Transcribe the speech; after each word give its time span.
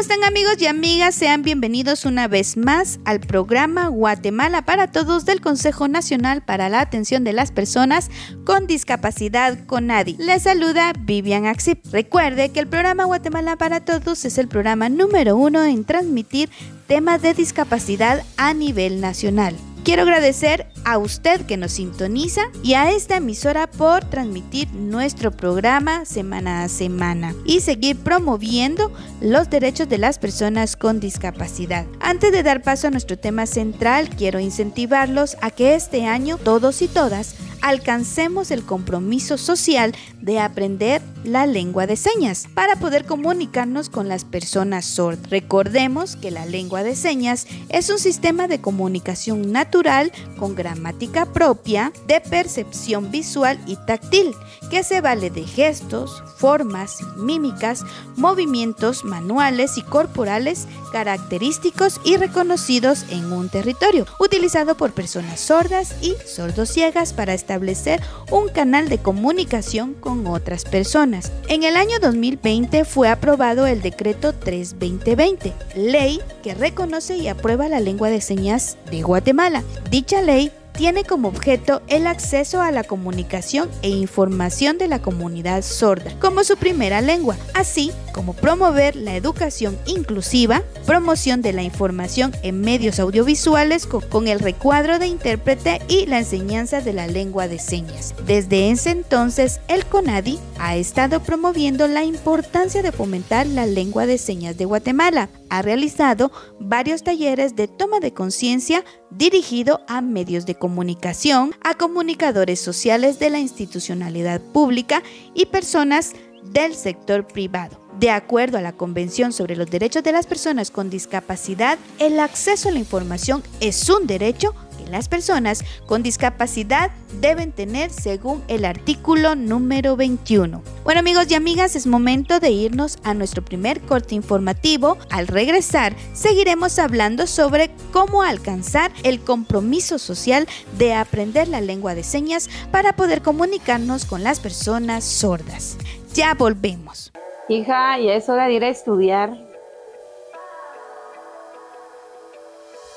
Están 0.00 0.24
amigos 0.24 0.54
y 0.60 0.66
amigas? 0.66 1.14
Sean 1.14 1.42
bienvenidos 1.42 2.06
una 2.06 2.26
vez 2.26 2.56
más 2.56 2.98
al 3.04 3.20
programa 3.20 3.88
Guatemala 3.88 4.64
para 4.64 4.90
Todos 4.90 5.26
del 5.26 5.42
Consejo 5.42 5.88
Nacional 5.88 6.42
para 6.42 6.70
la 6.70 6.80
Atención 6.80 7.22
de 7.22 7.34
las 7.34 7.52
Personas 7.52 8.10
con 8.46 8.66
Discapacidad 8.66 9.66
CONADI. 9.66 10.16
Les 10.18 10.44
saluda 10.44 10.94
Vivian 10.98 11.44
Axip. 11.44 11.84
Recuerde 11.92 12.48
que 12.48 12.60
el 12.60 12.66
programa 12.66 13.04
Guatemala 13.04 13.56
para 13.56 13.84
Todos 13.84 14.24
es 14.24 14.38
el 14.38 14.48
programa 14.48 14.88
número 14.88 15.36
uno 15.36 15.62
en 15.64 15.84
transmitir 15.84 16.48
temas 16.86 17.20
de 17.20 17.34
discapacidad 17.34 18.24
a 18.38 18.54
nivel 18.54 19.02
nacional. 19.02 19.54
Quiero 19.82 20.02
agradecer 20.02 20.66
a 20.84 20.98
usted 20.98 21.46
que 21.46 21.56
nos 21.56 21.72
sintoniza 21.72 22.42
y 22.62 22.74
a 22.74 22.92
esta 22.92 23.16
emisora 23.16 23.66
por 23.66 24.04
transmitir 24.04 24.70
nuestro 24.72 25.30
programa 25.30 26.04
semana 26.04 26.62
a 26.62 26.68
semana 26.68 27.34
y 27.46 27.60
seguir 27.60 27.96
promoviendo 27.98 28.92
los 29.22 29.48
derechos 29.48 29.88
de 29.88 29.96
las 29.96 30.18
personas 30.18 30.76
con 30.76 31.00
discapacidad. 31.00 31.86
Antes 32.00 32.30
de 32.30 32.42
dar 32.42 32.62
paso 32.62 32.88
a 32.88 32.90
nuestro 32.90 33.18
tema 33.18 33.46
central, 33.46 34.10
quiero 34.10 34.38
incentivarlos 34.38 35.38
a 35.40 35.50
que 35.50 35.74
este 35.74 36.06
año 36.06 36.36
todos 36.36 36.82
y 36.82 36.88
todas 36.88 37.34
alcancemos 37.62 38.50
el 38.50 38.64
compromiso 38.64 39.38
social 39.38 39.94
de 40.20 40.38
aprender 40.38 41.02
la 41.24 41.46
lengua 41.46 41.86
de 41.86 41.96
señas 41.96 42.46
para 42.54 42.76
poder 42.76 43.04
comunicarnos 43.04 43.88
con 43.88 44.08
las 44.08 44.24
personas 44.24 44.84
sordas. 44.84 45.30
Recordemos 45.30 46.16
que 46.16 46.30
la 46.30 46.46
lengua 46.46 46.82
de 46.82 46.96
señas 46.96 47.46
es 47.68 47.90
un 47.90 47.98
sistema 47.98 48.48
de 48.48 48.60
comunicación 48.60 49.52
natural 49.52 50.12
con 50.38 50.54
gramática 50.54 51.26
propia, 51.26 51.92
de 52.06 52.20
percepción 52.20 53.10
visual 53.10 53.58
y 53.66 53.76
táctil, 53.76 54.32
que 54.70 54.82
se 54.82 55.00
vale 55.00 55.30
de 55.30 55.44
gestos, 55.44 56.22
formas, 56.36 56.98
mímicas, 57.16 57.84
movimientos 58.16 59.04
manuales 59.04 59.76
y 59.76 59.82
corporales 59.82 60.66
característicos 60.92 62.00
y 62.04 62.16
reconocidos 62.16 63.04
en 63.10 63.32
un 63.32 63.48
territorio, 63.48 64.06
utilizado 64.18 64.76
por 64.76 64.92
personas 64.92 65.40
sordas 65.40 65.94
y 66.02 66.14
sordociegas 66.26 67.12
para 67.12 67.34
establecer 67.50 68.00
un 68.30 68.48
canal 68.48 68.88
de 68.88 68.98
comunicación 68.98 69.94
con 69.94 70.24
otras 70.28 70.64
personas. 70.64 71.32
En 71.48 71.64
el 71.64 71.76
año 71.76 71.98
2020 72.00 72.84
fue 72.84 73.08
aprobado 73.08 73.66
el 73.66 73.82
decreto 73.82 74.32
3-2020, 74.32 75.52
ley 75.74 76.20
que 76.44 76.54
reconoce 76.54 77.16
y 77.16 77.26
aprueba 77.26 77.68
la 77.68 77.80
lengua 77.80 78.08
de 78.08 78.20
señas 78.20 78.78
de 78.88 79.02
Guatemala. 79.02 79.64
Dicha 79.90 80.22
ley 80.22 80.52
tiene 80.72 81.04
como 81.04 81.28
objeto 81.28 81.82
el 81.88 82.06
acceso 82.06 82.60
a 82.62 82.70
la 82.70 82.84
comunicación 82.84 83.68
e 83.82 83.88
información 83.88 84.78
de 84.78 84.88
la 84.88 85.02
comunidad 85.02 85.62
sorda 85.62 86.12
como 86.20 86.44
su 86.44 86.56
primera 86.56 87.00
lengua, 87.00 87.36
así 87.54 87.92
como 88.12 88.34
promover 88.34 88.96
la 88.96 89.16
educación 89.16 89.78
inclusiva, 89.86 90.62
promoción 90.86 91.42
de 91.42 91.52
la 91.52 91.62
información 91.62 92.32
en 92.42 92.60
medios 92.60 92.98
audiovisuales 92.98 93.86
con, 93.86 94.28
el 94.28 94.40
recuadro 94.40 94.98
de 94.98 95.06
intérprete 95.06 95.80
y 95.88 96.06
la 96.06 96.18
enseñanza 96.18 96.80
de 96.80 96.92
la 96.92 97.06
lengua 97.06 97.48
de 97.48 97.58
señas. 97.58 98.14
Desde 98.26 98.70
ese 98.70 98.90
entonces, 98.90 99.60
el 99.68 99.86
CONADI 99.86 100.38
ha 100.58 100.76
estado 100.76 101.20
promoviendo 101.20 101.88
la 101.88 102.04
importancia 102.04 102.82
de 102.82 102.92
fomentar 102.92 103.46
la 103.46 103.66
lengua 103.66 104.06
de 104.06 104.18
señas 104.18 104.56
de 104.56 104.66
Guatemala. 104.66 105.30
Ha 105.48 105.62
realizado 105.62 106.30
varios 106.58 107.02
talleres 107.02 107.56
de 107.56 107.68
toma 107.68 108.00
de 108.00 108.12
conciencia 108.12 108.84
dirigido 109.10 109.80
a 109.88 110.00
medios 110.00 110.46
de 110.46 110.54
comunicación, 110.54 111.54
a 111.62 111.74
comunicadores 111.74 112.60
sociales 112.60 113.18
de 113.18 113.30
la 113.30 113.38
institucionalidad 113.38 114.40
pública 114.40 115.02
y 115.34 115.46
personas 115.46 116.12
del 116.44 116.74
sector 116.74 117.26
privado. 117.26 117.78
De 117.98 118.10
acuerdo 118.10 118.56
a 118.56 118.62
la 118.62 118.72
Convención 118.72 119.32
sobre 119.32 119.56
los 119.56 119.70
Derechos 119.70 120.02
de 120.02 120.12
las 120.12 120.26
Personas 120.26 120.70
con 120.70 120.90
Discapacidad, 120.90 121.78
el 121.98 122.18
acceso 122.20 122.68
a 122.68 122.72
la 122.72 122.78
información 122.78 123.42
es 123.60 123.88
un 123.90 124.06
derecho 124.06 124.54
que 124.84 124.90
las 124.90 125.08
personas 125.08 125.64
con 125.86 126.02
discapacidad 126.02 126.90
deben 127.20 127.52
tener 127.52 127.90
según 127.90 128.42
el 128.48 128.64
artículo 128.64 129.34
número 129.34 129.96
21. 129.96 130.62
Bueno 130.84 131.00
amigos 131.00 131.26
y 131.30 131.34
amigas, 131.34 131.76
es 131.76 131.86
momento 131.86 132.40
de 132.40 132.50
irnos 132.50 132.98
a 133.04 133.14
nuestro 133.14 133.44
primer 133.44 133.80
corte 133.80 134.14
informativo. 134.14 134.96
Al 135.10 135.26
regresar, 135.26 135.94
seguiremos 136.12 136.78
hablando 136.78 137.26
sobre 137.26 137.70
cómo 137.92 138.22
alcanzar 138.22 138.92
el 139.02 139.20
compromiso 139.20 139.98
social 139.98 140.46
de 140.78 140.94
aprender 140.94 141.48
la 141.48 141.60
lengua 141.60 141.94
de 141.94 142.02
señas 142.02 142.48
para 142.70 142.94
poder 142.94 143.22
comunicarnos 143.22 144.04
con 144.04 144.22
las 144.22 144.40
personas 144.40 145.04
sordas. 145.04 145.76
Ya 146.14 146.34
volvemos. 146.34 147.12
Hija, 147.48 147.98
ya 147.98 148.14
es 148.14 148.28
hora 148.28 148.46
de 148.46 148.54
ir 148.54 148.64
a 148.64 148.68
estudiar. 148.68 149.50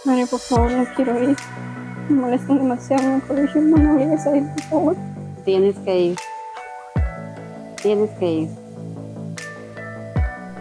Mari, 0.05 0.25
por 0.25 0.39
favor, 0.39 0.71
no 0.71 0.85
quiero 0.95 1.23
ir. 1.23 1.37
Me 2.09 2.15
molestan 2.15 2.57
demasiado 2.57 3.03
en 3.03 3.13
el 3.13 3.21
colegio. 3.21 3.61
No 3.61 3.77
me 3.77 3.91
obligas 3.91 4.27
a 4.27 4.37
ir, 4.37 4.43
por 4.43 4.61
favor. 4.63 4.95
Tienes 5.45 5.75
que 5.79 5.99
ir. 5.99 6.17
Tienes 7.81 8.09
que 8.11 8.31
ir. 8.31 8.49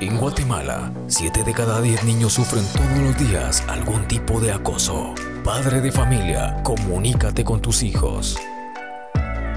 En 0.00 0.19
Guatemala, 0.19 0.91
7 1.06 1.44
de 1.44 1.53
cada 1.53 1.80
10 1.80 2.04
niños 2.04 2.32
sufren 2.32 2.64
todos 2.72 2.98
los 2.98 3.16
días 3.19 3.62
algún 3.69 4.08
tipo 4.08 4.41
de 4.41 4.53
acoso. 4.53 5.14
Padre 5.44 5.80
de 5.80 5.92
familia, 5.92 6.60
comunícate 6.64 7.44
con 7.44 7.60
tus 7.60 7.84
hijos. 7.84 8.36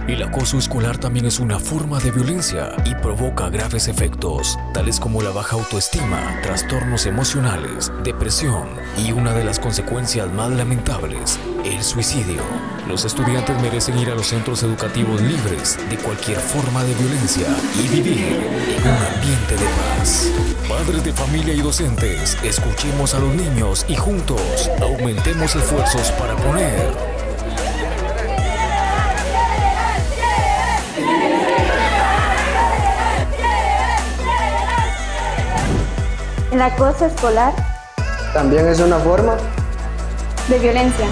El 0.08 0.22
acoso 0.22 0.60
escolar 0.60 1.00
también 1.00 1.26
es 1.26 1.40
una 1.40 1.60
forma 1.60 2.00
de 2.00 2.12
violencia 2.12 2.72
y 2.86 2.94
provoca 2.94 3.50
graves 3.50 3.88
efectos, 3.88 4.56
tales 4.72 5.00
como 5.00 5.24
la 5.24 5.32
baja 5.32 5.56
autoestima, 5.56 6.40
trastornos 6.44 7.08
emocionales, 7.08 7.92
depresión 8.04 8.68
y 9.04 9.12
una 9.12 9.34
de 9.34 9.44
las 9.44 9.58
consecuencias 9.58 10.32
más 10.32 10.52
lamentables, 10.52 11.40
el 11.64 11.82
suicidio. 11.82 12.44
Los 12.88 13.04
estudiantes 13.04 13.60
merecen 13.64 13.98
ir 13.98 14.12
a 14.12 14.16
los 14.16 14.28
centros 14.28 14.62
educativos 14.62 15.20
libres 15.22 15.80
de 15.90 15.98
cualquier 15.98 16.38
forma 16.38 16.84
de 16.84 16.94
violencia 16.94 17.48
y 17.84 17.88
vivir 17.88 18.28
en 18.78 18.84
un 18.84 19.16
ambiente 19.16 19.56
de 19.56 19.66
paz. 19.98 20.32
Padres 20.70 21.04
de 21.04 21.14
familia 21.14 21.56
y 21.56 21.62
docentes, 21.62 22.38
escuchemos 22.44 23.16
a 23.16 23.20
los 23.20 23.34
niños 23.34 23.84
y 23.90 23.96
juntos 23.96 24.70
aumentemos 24.80 25.56
esfuerzos 25.56 26.12
para 26.12 26.36
poner 26.36 27.15
El 36.66 36.72
acoso 36.72 37.06
escolar 37.06 37.53
también 38.34 38.68
es 38.68 38.80
una 38.80 38.98
forma 38.98 39.38
de 40.50 40.58
violencia. 40.58 41.06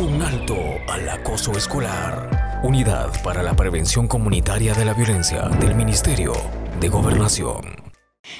Un 0.00 0.22
alto 0.22 0.56
al 0.88 1.06
acoso 1.10 1.52
escolar. 1.52 2.60
Unidad 2.62 3.22
para 3.22 3.42
la 3.42 3.54
Prevención 3.54 4.08
Comunitaria 4.08 4.72
de 4.72 4.86
la 4.86 4.94
Violencia 4.94 5.42
del 5.60 5.74
Ministerio 5.74 6.32
de 6.80 6.88
Gobernación. 6.88 7.88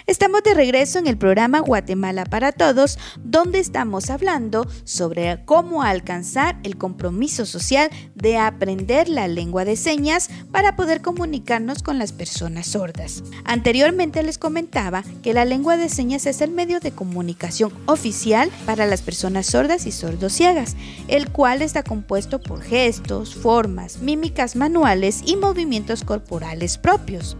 Estamos 0.06 0.42
de 0.42 0.54
regreso 0.54 0.98
en 0.98 1.06
el 1.06 1.18
programa 1.18 1.60
Guatemala 1.60 2.24
para 2.24 2.52
Todos, 2.52 2.98
donde 3.18 3.58
estamos 3.58 4.10
hablando 4.10 4.66
sobre 4.84 5.44
cómo 5.44 5.82
alcanzar 5.82 6.58
el 6.62 6.76
compromiso 6.76 7.46
social 7.46 7.90
de 8.18 8.36
aprender 8.36 9.08
la 9.08 9.28
lengua 9.28 9.64
de 9.64 9.76
señas 9.76 10.28
para 10.52 10.76
poder 10.76 11.02
comunicarnos 11.02 11.82
con 11.82 11.98
las 11.98 12.12
personas 12.12 12.66
sordas. 12.68 13.22
Anteriormente 13.44 14.22
les 14.22 14.38
comentaba 14.38 15.04
que 15.22 15.34
la 15.34 15.44
lengua 15.44 15.76
de 15.76 15.88
señas 15.88 16.26
es 16.26 16.40
el 16.40 16.50
medio 16.50 16.80
de 16.80 16.92
comunicación 16.92 17.72
oficial 17.86 18.50
para 18.66 18.86
las 18.86 19.02
personas 19.02 19.46
sordas 19.46 19.86
y 19.86 19.92
sordociegas, 19.92 20.76
el 21.08 21.30
cual 21.30 21.62
está 21.62 21.82
compuesto 21.82 22.40
por 22.40 22.62
gestos, 22.62 23.34
formas, 23.34 23.98
mímicas 23.98 24.56
manuales 24.56 25.22
y 25.24 25.36
movimientos 25.36 26.04
corporales 26.04 26.78
propios. 26.78 27.36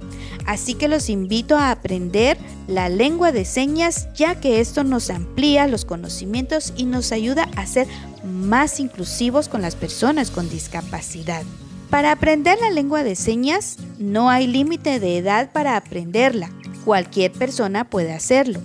Así 0.47 0.75
que 0.75 0.89
los 0.89 1.11
invito 1.11 1.57
a 1.59 1.71
aprender 1.71 2.39
la 2.67 2.89
lengua 2.89 3.33
de 3.33 3.45
señas 3.45 4.09
ya 4.15 4.41
que 4.41 4.61
esto 4.61 4.85
nos 4.85 5.11
amplía 5.11 5.67
los 5.67 5.85
conocimientos 5.85 6.73
y 6.77 6.85
nos 6.85 7.13
ayuda 7.13 7.49
a 7.57 7.67
ser 7.67 7.87
más 8.25 8.81
inclusivos 8.81 9.49
con 9.49 9.63
las 9.63 9.77
personas 9.77 10.31
con 10.31 10.49
discapacidad. 10.49 11.43
Para 11.91 12.13
aprender 12.13 12.59
la 12.61 12.71
lengua 12.71 13.03
de 13.03 13.17
señas 13.17 13.79
no 13.99 14.29
hay 14.29 14.47
límite 14.47 15.01
de 15.01 15.17
edad 15.17 15.51
para 15.53 15.77
aprenderla. 15.77 16.51
Cualquier 16.89 17.33
persona 17.33 17.85
puede 17.85 18.15
hacerlo. 18.15 18.61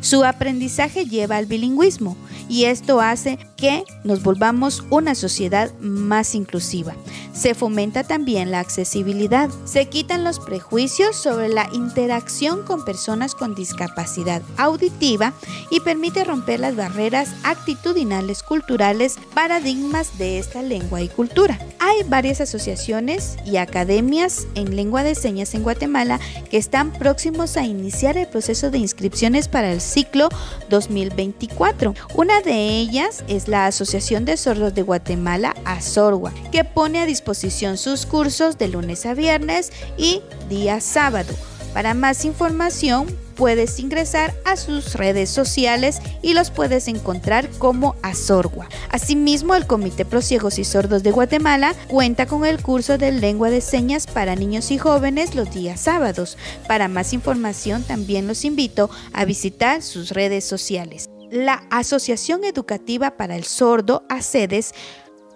Su 0.00 0.24
aprendizaje 0.24 1.06
lleva 1.06 1.36
al 1.36 1.46
bilingüismo 1.46 2.16
y 2.48 2.64
esto 2.64 3.00
hace 3.00 3.38
que 3.56 3.84
nos 4.02 4.24
volvamos 4.24 4.82
una 4.90 5.14
sociedad 5.14 5.72
más 5.78 6.34
inclusiva. 6.34 6.96
Se 7.32 7.54
fomenta 7.54 8.02
también 8.02 8.50
la 8.50 8.58
accesibilidad. 8.58 9.48
Se 9.64 9.86
quitan 9.86 10.24
los 10.24 10.40
prejuicios 10.40 11.14
sobre 11.14 11.48
la 11.50 11.68
interacción 11.72 12.64
con 12.64 12.84
personas 12.84 13.36
con 13.36 13.54
discapacidad 13.54 14.42
auditiva 14.56 15.32
y 15.70 15.78
permite 15.78 16.24
romper 16.24 16.58
las 16.58 16.74
barreras 16.74 17.28
actitudinales, 17.44 18.42
culturales, 18.42 19.18
paradigmas 19.34 20.18
de 20.18 20.40
esta 20.40 20.62
lengua 20.62 21.00
y 21.00 21.08
cultura. 21.08 21.60
Hay 21.78 22.02
varias 22.08 22.40
asociaciones 22.40 23.36
y 23.44 23.58
academias 23.58 24.48
en 24.56 24.74
lengua 24.74 25.04
de 25.04 25.14
señas 25.14 25.54
en 25.54 25.62
Guatemala 25.62 26.18
que 26.50 26.56
están 26.56 26.92
próximos 26.92 27.56
a 27.56 27.67
iniciar 27.68 28.16
el 28.16 28.26
proceso 28.26 28.70
de 28.70 28.78
inscripciones 28.78 29.48
para 29.48 29.72
el 29.72 29.80
ciclo 29.80 30.28
2024. 30.70 31.94
Una 32.14 32.40
de 32.40 32.78
ellas 32.78 33.24
es 33.28 33.48
la 33.48 33.66
Asociación 33.66 34.24
de 34.24 34.36
Sordos 34.36 34.74
de 34.74 34.82
Guatemala, 34.82 35.54
ASORGUA, 35.64 36.32
que 36.50 36.64
pone 36.64 37.00
a 37.00 37.06
disposición 37.06 37.78
sus 37.78 38.06
cursos 38.06 38.58
de 38.58 38.68
lunes 38.68 39.06
a 39.06 39.14
viernes 39.14 39.72
y 39.96 40.22
día 40.48 40.80
sábado. 40.80 41.32
Para 41.72 41.94
más 41.94 42.24
información 42.24 43.06
puedes 43.38 43.78
ingresar 43.78 44.34
a 44.44 44.56
sus 44.56 44.94
redes 44.94 45.30
sociales 45.30 46.02
y 46.20 46.34
los 46.34 46.50
puedes 46.50 46.88
encontrar 46.88 47.48
como 47.58 47.94
Azorgua. 48.02 48.68
Asimismo, 48.90 49.54
el 49.54 49.66
Comité 49.66 50.04
Pro 50.04 50.20
Ciegos 50.20 50.58
y 50.58 50.64
Sordos 50.64 51.04
de 51.04 51.12
Guatemala 51.12 51.74
cuenta 51.86 52.26
con 52.26 52.44
el 52.44 52.60
curso 52.60 52.98
de 52.98 53.12
lengua 53.12 53.48
de 53.48 53.60
señas 53.60 54.08
para 54.08 54.34
niños 54.34 54.72
y 54.72 54.78
jóvenes 54.78 55.36
los 55.36 55.52
días 55.52 55.80
sábados. 55.80 56.36
Para 56.66 56.88
más 56.88 57.12
información 57.12 57.84
también 57.84 58.26
los 58.26 58.44
invito 58.44 58.90
a 59.12 59.24
visitar 59.24 59.82
sus 59.82 60.10
redes 60.10 60.44
sociales. 60.44 61.08
La 61.30 61.62
Asociación 61.70 62.42
Educativa 62.42 63.12
para 63.12 63.36
el 63.36 63.44
Sordo, 63.44 64.02
ACEDES, 64.08 64.72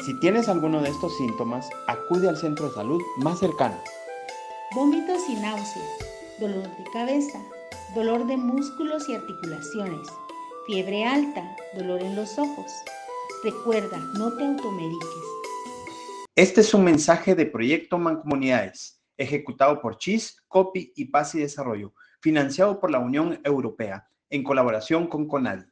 Si 0.05 0.19
tienes 0.19 0.49
alguno 0.49 0.81
de 0.81 0.89
estos 0.89 1.15
síntomas, 1.17 1.69
acude 1.87 2.27
al 2.27 2.37
centro 2.37 2.67
de 2.67 2.75
salud 2.75 3.01
más 3.17 3.39
cercano. 3.39 3.77
Vómitos 4.75 5.21
y 5.29 5.35
náuseas 5.35 6.12
dolor 6.43 6.75
de 6.75 6.83
cabeza, 6.91 7.41
dolor 7.95 8.27
de 8.27 8.35
músculos 8.35 9.07
y 9.07 9.15
articulaciones, 9.15 10.09
fiebre 10.67 11.05
alta, 11.05 11.55
dolor 11.73 12.01
en 12.01 12.17
los 12.17 12.37
ojos. 12.37 12.69
Recuerda, 13.45 13.97
no 14.17 14.35
te 14.35 14.43
automediques. 14.43 15.07
Este 16.35 16.59
es 16.59 16.73
un 16.73 16.83
mensaje 16.83 17.33
de 17.33 17.45
Proyecto 17.45 17.97
Mancomunidades, 17.97 19.01
ejecutado 19.15 19.79
por 19.79 19.97
CHIS, 19.97 20.43
COPI 20.49 20.91
y 20.97 21.05
Paz 21.05 21.33
y 21.35 21.39
Desarrollo, 21.39 21.93
financiado 22.19 22.77
por 22.77 22.91
la 22.91 22.99
Unión 22.99 23.39
Europea, 23.45 24.09
en 24.29 24.43
colaboración 24.43 25.07
con 25.07 25.29
CONADI. 25.29 25.63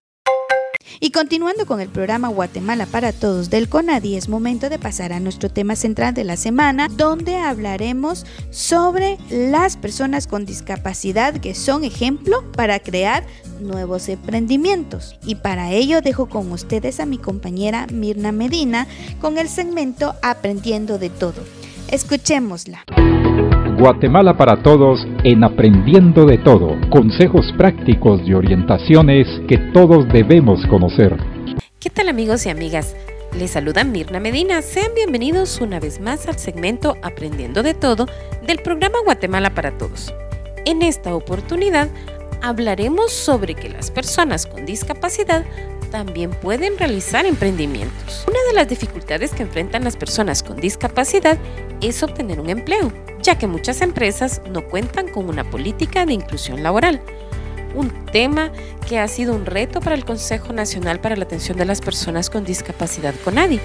Y 0.99 1.11
continuando 1.11 1.65
con 1.65 1.79
el 1.81 1.89
programa 1.89 2.27
Guatemala 2.27 2.85
para 2.85 3.13
Todos 3.13 3.49
del 3.49 3.69
CONADI, 3.69 4.15
es 4.15 4.29
momento 4.29 4.69
de 4.69 4.79
pasar 4.79 5.13
a 5.13 5.19
nuestro 5.19 5.49
tema 5.49 5.75
central 5.75 6.13
de 6.13 6.23
la 6.23 6.38
semana, 6.38 6.88
donde 6.89 7.38
hablaremos 7.38 8.25
sobre 8.49 9.17
las 9.29 9.77
personas 9.77 10.27
con 10.27 10.45
discapacidad 10.45 11.35
que 11.35 11.55
son 11.55 11.83
ejemplo 11.83 12.43
para 12.51 12.79
crear 12.79 13.25
nuevos 13.59 14.09
emprendimientos. 14.09 15.15
Y 15.25 15.35
para 15.35 15.71
ello 15.71 16.01
dejo 16.01 16.27
con 16.27 16.51
ustedes 16.51 16.99
a 16.99 17.05
mi 17.05 17.17
compañera 17.17 17.88
Mirna 17.91 18.31
Medina 18.31 18.88
con 19.19 19.38
el 19.38 19.49
segmento 19.49 20.15
Aprendiendo 20.21 20.97
de 20.97 21.09
Todo. 21.09 21.43
Escuchémosla. 21.88 22.85
Guatemala 23.81 24.38
para 24.38 24.62
Todos 24.62 25.07
en 25.24 25.44
Aprendiendo 25.44 26.28
de 26.28 26.38
Todo. 26.38 26.78
Consejos 26.92 27.51
prácticos 27.57 28.22
y 28.24 28.36
orientaciones 28.36 29.28
que 29.48 29.57
todos 29.74 30.07
debemos 30.10 30.63
conocer. 30.68 31.18
¿Qué 31.80 31.89
tal 31.89 32.07
amigos 32.07 32.45
y 32.45 32.51
amigas? 32.51 32.95
Les 33.36 33.50
saluda 33.50 33.83
Mirna 33.83 34.19
Medina. 34.19 34.62
Sean 34.62 34.92
bienvenidos 34.94 35.60
una 35.62 35.80
vez 35.80 36.00
más 36.00 36.28
al 36.28 36.38
segmento 36.38 36.95
Aprendiendo 37.01 37.63
de 37.63 37.74
Todo 37.74 38.06
del 38.45 38.60
programa 38.60 39.00
Guatemala 39.04 39.56
para 39.56 39.75
Todos. 39.80 40.13
En 40.66 40.84
esta 40.84 41.16
oportunidad 41.16 41.89
hablaremos 42.44 43.12
sobre 43.12 43.56
que 43.56 43.69
las 43.69 43.89
personas 43.89 44.45
con 44.45 44.63
discapacidad 44.63 45.44
también 45.89 46.30
pueden 46.30 46.77
realizar 46.77 47.25
emprendimientos. 47.25 48.25
Una 48.27 48.39
de 48.48 48.54
las 48.54 48.69
dificultades 48.69 49.31
que 49.31 49.42
enfrentan 49.42 49.84
las 49.84 49.98
personas 49.98 50.44
con 50.44 50.57
discapacidad 50.57 51.39
es 51.81 52.04
obtener 52.04 52.39
un 52.39 52.51
empleo 52.51 52.92
ya 53.21 53.38
que 53.38 53.47
muchas 53.47 53.81
empresas 53.81 54.41
no 54.50 54.63
cuentan 54.68 55.07
con 55.07 55.29
una 55.29 55.44
política 55.50 56.06
de 56.06 56.13
inclusión 56.13 56.63
laboral, 56.63 57.01
un 57.75 57.89
tema 58.12 58.51
que 58.88 59.00
ha 59.00 59.07
sido 59.07 59.33
un 59.33 59.45
reto 59.45 59.79
para 59.79 59.95
el 59.95 60.06
Consejo 60.06 60.53
Nacional 60.53 61.00
para 61.00 61.15
la 61.15 61.23
Atención 61.23 61.57
de 61.57 61.65
las 61.65 61.81
Personas 61.81 62.29
con 62.29 62.44
Discapacidad 62.44 63.15
CONADI, 63.23 63.59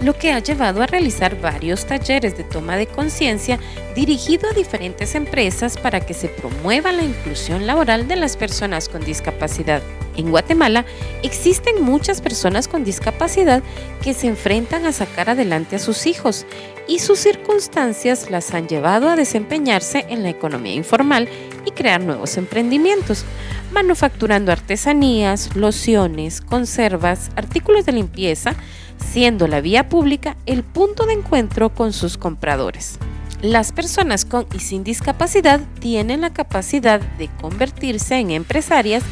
lo 0.00 0.14
que 0.14 0.32
ha 0.32 0.38
llevado 0.38 0.82
a 0.82 0.86
realizar 0.86 1.40
varios 1.40 1.86
talleres 1.86 2.36
de 2.36 2.44
toma 2.44 2.76
de 2.76 2.86
conciencia 2.86 3.58
dirigido 3.94 4.48
a 4.50 4.54
diferentes 4.54 5.14
empresas 5.14 5.76
para 5.76 6.00
que 6.00 6.14
se 6.14 6.28
promueva 6.28 6.92
la 6.92 7.02
inclusión 7.02 7.66
laboral 7.66 8.08
de 8.08 8.16
las 8.16 8.36
personas 8.36 8.88
con 8.88 9.04
discapacidad. 9.04 9.82
En 10.20 10.30
Guatemala 10.30 10.84
existen 11.22 11.82
muchas 11.82 12.20
personas 12.20 12.68
con 12.68 12.84
discapacidad 12.84 13.62
que 14.02 14.12
se 14.12 14.26
enfrentan 14.26 14.84
a 14.84 14.92
sacar 14.92 15.30
adelante 15.30 15.76
a 15.76 15.78
sus 15.78 16.06
hijos 16.06 16.44
y 16.86 16.98
sus 16.98 17.18
circunstancias 17.18 18.30
las 18.30 18.52
han 18.52 18.68
llevado 18.68 19.08
a 19.08 19.16
desempeñarse 19.16 20.04
en 20.10 20.22
la 20.22 20.28
economía 20.28 20.74
informal 20.74 21.26
y 21.64 21.70
crear 21.70 22.02
nuevos 22.02 22.36
emprendimientos, 22.36 23.24
manufacturando 23.72 24.52
artesanías, 24.52 25.56
lociones, 25.56 26.42
conservas, 26.42 27.30
artículos 27.34 27.86
de 27.86 27.92
limpieza, 27.92 28.54
siendo 28.98 29.48
la 29.48 29.62
vía 29.62 29.88
pública 29.88 30.36
el 30.44 30.64
punto 30.64 31.06
de 31.06 31.14
encuentro 31.14 31.70
con 31.70 31.94
sus 31.94 32.18
compradores. 32.18 32.98
Las 33.40 33.72
personas 33.72 34.26
con 34.26 34.46
y 34.54 34.58
sin 34.58 34.84
discapacidad 34.84 35.60
tienen 35.78 36.20
la 36.20 36.34
capacidad 36.34 37.00
de 37.00 37.30
convertirse 37.40 38.16
en 38.16 38.32
empresarias 38.32 39.02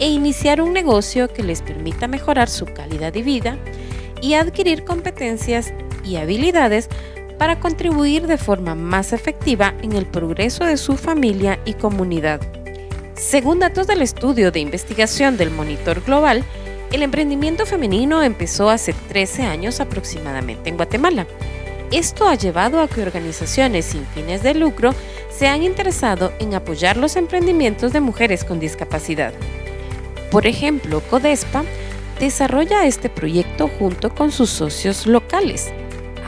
e 0.00 0.08
iniciar 0.08 0.60
un 0.60 0.72
negocio 0.72 1.28
que 1.28 1.44
les 1.44 1.62
permita 1.62 2.08
mejorar 2.08 2.48
su 2.48 2.64
calidad 2.64 3.12
de 3.12 3.22
vida 3.22 3.58
y 4.20 4.34
adquirir 4.34 4.84
competencias 4.84 5.72
y 6.04 6.16
habilidades 6.16 6.88
para 7.38 7.60
contribuir 7.60 8.26
de 8.26 8.36
forma 8.36 8.74
más 8.74 9.12
efectiva 9.12 9.74
en 9.82 9.92
el 9.92 10.06
progreso 10.06 10.64
de 10.64 10.76
su 10.76 10.96
familia 10.96 11.60
y 11.64 11.74
comunidad. 11.74 12.40
Según 13.14 13.60
datos 13.60 13.86
del 13.86 14.02
estudio 14.02 14.50
de 14.50 14.60
investigación 14.60 15.36
del 15.36 15.50
Monitor 15.50 16.02
Global, 16.02 16.44
el 16.92 17.02
emprendimiento 17.02 17.66
femenino 17.66 18.22
empezó 18.22 18.68
hace 18.68 18.92
13 18.92 19.44
años 19.44 19.80
aproximadamente 19.80 20.70
en 20.70 20.76
Guatemala. 20.76 21.26
Esto 21.92 22.28
ha 22.28 22.34
llevado 22.34 22.80
a 22.80 22.88
que 22.88 23.02
organizaciones 23.02 23.84
sin 23.84 24.04
fines 24.06 24.42
de 24.42 24.54
lucro 24.54 24.94
se 25.30 25.48
han 25.48 25.62
interesado 25.62 26.32
en 26.40 26.54
apoyar 26.54 26.96
los 26.96 27.16
emprendimientos 27.16 27.92
de 27.92 28.00
mujeres 28.00 28.44
con 28.44 28.58
discapacidad. 28.60 29.32
Por 30.30 30.46
ejemplo, 30.46 31.02
Codespa 31.10 31.64
desarrolla 32.20 32.86
este 32.86 33.08
proyecto 33.08 33.68
junto 33.78 34.14
con 34.14 34.30
sus 34.30 34.50
socios 34.50 35.06
locales, 35.06 35.72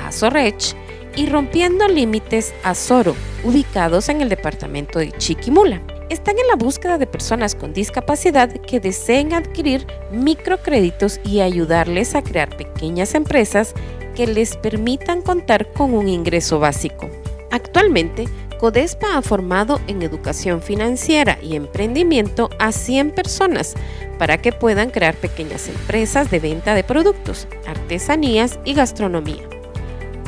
Azorech 0.05 0.75
y 1.15 1.27
Rompiendo 1.27 1.87
Límites 1.87 2.53
Azoro, 2.65 3.15
ubicados 3.45 4.09
en 4.09 4.21
el 4.21 4.29
departamento 4.29 4.99
de 4.99 5.13
Chiquimula. 5.13 5.83
Están 6.09 6.39
en 6.39 6.49
la 6.49 6.57
búsqueda 6.57 6.99
de 6.99 7.07
personas 7.07 7.55
con 7.55 7.73
discapacidad 7.73 8.51
que 8.51 8.81
deseen 8.81 9.35
adquirir 9.35 9.87
microcréditos 10.11 11.21
y 11.25 11.41
ayudarles 11.41 12.15
a 12.15 12.23
crear 12.23 12.57
pequeñas 12.57 13.15
empresas 13.15 13.73
que 14.17 14.27
les 14.27 14.57
permitan 14.57 15.23
contar 15.23 15.73
con 15.73 15.95
un 15.95 16.09
ingreso 16.09 16.59
básico. 16.59 17.09
Actualmente, 17.51 18.27
Codespa 18.63 19.17
ha 19.17 19.23
formado 19.23 19.81
en 19.89 20.03
educación 20.03 20.63
financiera 20.63 21.37
y 21.43 21.57
emprendimiento 21.57 22.49
a 22.61 22.71
100 22.71 23.11
personas 23.11 23.75
para 24.21 24.39
que 24.39 24.53
puedan 24.53 24.91
crear 24.91 25.17
pequeñas 25.17 25.69
empresas 25.69 26.31
de 26.31 26.39
venta 26.39 26.73
de 26.77 26.85
productos, 26.85 27.49
artesanías 27.67 28.61
y 28.65 28.75
gastronomía. 28.75 29.43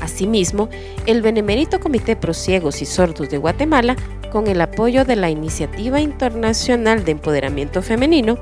Asimismo, 0.00 0.68
el 1.06 1.22
Benemérito 1.22 1.78
Comité 1.78 2.16
Pro 2.16 2.34
Ciegos 2.34 2.82
y 2.82 2.86
Sordos 2.86 3.30
de 3.30 3.38
Guatemala, 3.38 3.94
con 4.32 4.48
el 4.48 4.60
apoyo 4.60 5.04
de 5.04 5.14
la 5.14 5.30
Iniciativa 5.30 6.00
Internacional 6.00 7.04
de 7.04 7.12
Empoderamiento 7.12 7.82
Femenino, 7.82 8.36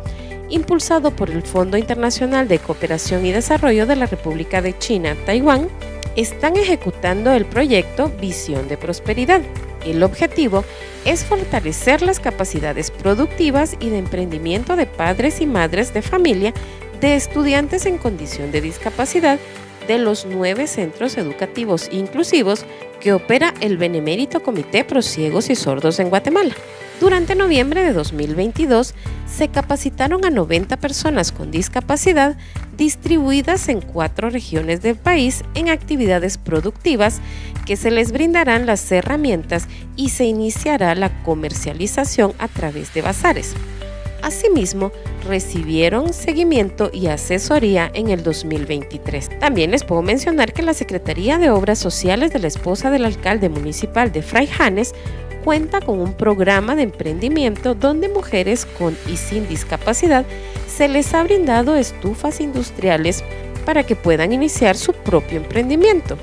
impulsado 0.49 1.11
por 1.11 1.29
el 1.29 1.43
Fondo 1.43 1.77
Internacional 1.77 2.49
de 2.49 2.61
Cooperación 2.61 3.27
y 3.27 3.33
Desarrollo 3.33 3.87
de 3.87 3.97
la 3.97 4.07
República 4.07 4.63
de 4.63 4.79
China, 4.79 5.19
Taiwán, 5.27 5.69
están 6.17 6.57
ejecutando 6.57 7.31
el 7.33 7.45
proyecto 7.45 8.11
Visión 8.19 8.69
de 8.69 8.79
Prosperidad, 8.79 9.43
el 9.85 10.03
objetivo 10.03 10.65
es 11.05 11.25
fortalecer 11.25 12.03
las 12.03 12.21
capacidades 12.21 12.91
productivas 12.91 13.77
y 13.81 13.91
de 13.91 13.99
emprendimiento 13.99 14.77
de 14.77 14.87
padres 14.87 15.41
y 15.41 15.47
madres 15.47 15.93
de 15.95 16.03
familia 16.03 16.53
de 17.01 17.17
estudiantes 17.17 17.87
en 17.87 17.99
condición 17.99 18.53
de 18.53 18.61
discapacidad 18.61 19.39
de 19.89 19.99
los 19.99 20.27
nueve 20.27 20.67
centros 20.67 21.19
educativos 21.19 21.89
inclusivos 21.91 22.65
que 23.01 23.13
opera 23.13 23.53
el 23.61 23.77
Benemérito 23.77 24.43
Comité 24.43 24.85
Pro 24.85 25.03
Ciegos 25.03 25.51
y 25.51 25.57
Sordos 25.57 25.99
en 25.99 26.09
Guatemala. 26.09 26.55
Durante 27.03 27.35
noviembre 27.35 27.83
de 27.83 27.93
2022 27.93 28.95
se 29.27 29.49
capacitaron 29.49 30.25
a 30.25 30.31
90 30.31 30.77
personas 30.77 31.33
con 31.33 31.51
discapacidad 31.51 32.37
distribuidas 32.77 33.69
en 33.69 33.81
cuatro 33.81 34.31
regiones 34.31 34.83
del 34.83 34.95
país 34.95 35.43
en 35.57 35.69
actividades 35.69 36.39
productivas 36.39 37.21
que 37.67 37.75
se 37.75 37.91
les 37.91 38.13
brindarán 38.13 38.67
las 38.67 38.93
herramientas 38.93 39.67
y 39.97 40.11
se 40.11 40.27
iniciará 40.27 40.95
la 40.95 41.25
comercialización 41.25 42.35
a 42.39 42.47
través 42.47 42.95
de 42.95 43.03
bazares. 43.03 43.55
Asimismo, 44.23 44.93
recibieron 45.27 46.13
seguimiento 46.13 46.89
y 46.93 47.09
asesoría 47.09 47.91
en 47.95 48.11
el 48.11 48.23
2023. 48.23 49.41
También 49.41 49.73
les 49.73 49.83
puedo 49.83 50.03
mencionar 50.03 50.53
que 50.53 50.63
la 50.63 50.73
Secretaría 50.73 51.39
de 51.39 51.51
Obras 51.51 51.81
Sociales 51.81 52.33
de 52.33 52.39
la 52.39 52.47
esposa 52.47 52.93
del 52.93 53.05
alcalde 53.05 53.49
municipal 53.49 54.13
de 54.13 54.23
Fraijanes 54.23 54.95
cuenta 55.43 55.81
con 55.81 56.01
un 56.01 56.15
programa 56.15 56.77
de 56.77 56.83
emprendimiento 56.83 57.75
donde 57.75 58.09
mujeres 58.09 58.67
con 58.67 58.97
y 59.07 59.17
sin 59.17 59.49
discapacidad 59.49 60.25
se 60.67 60.89
les 60.89 61.13
ha 61.15 61.23
brindado 61.23 61.77
estufas 61.77 62.41
industriales 62.41 63.23
para 63.65 63.85
que 63.85 63.97
puedan 63.97 64.33
iniciar 64.33 64.77
su 64.77 64.93
propio 64.93 65.39
emprendimiento. 65.39 66.17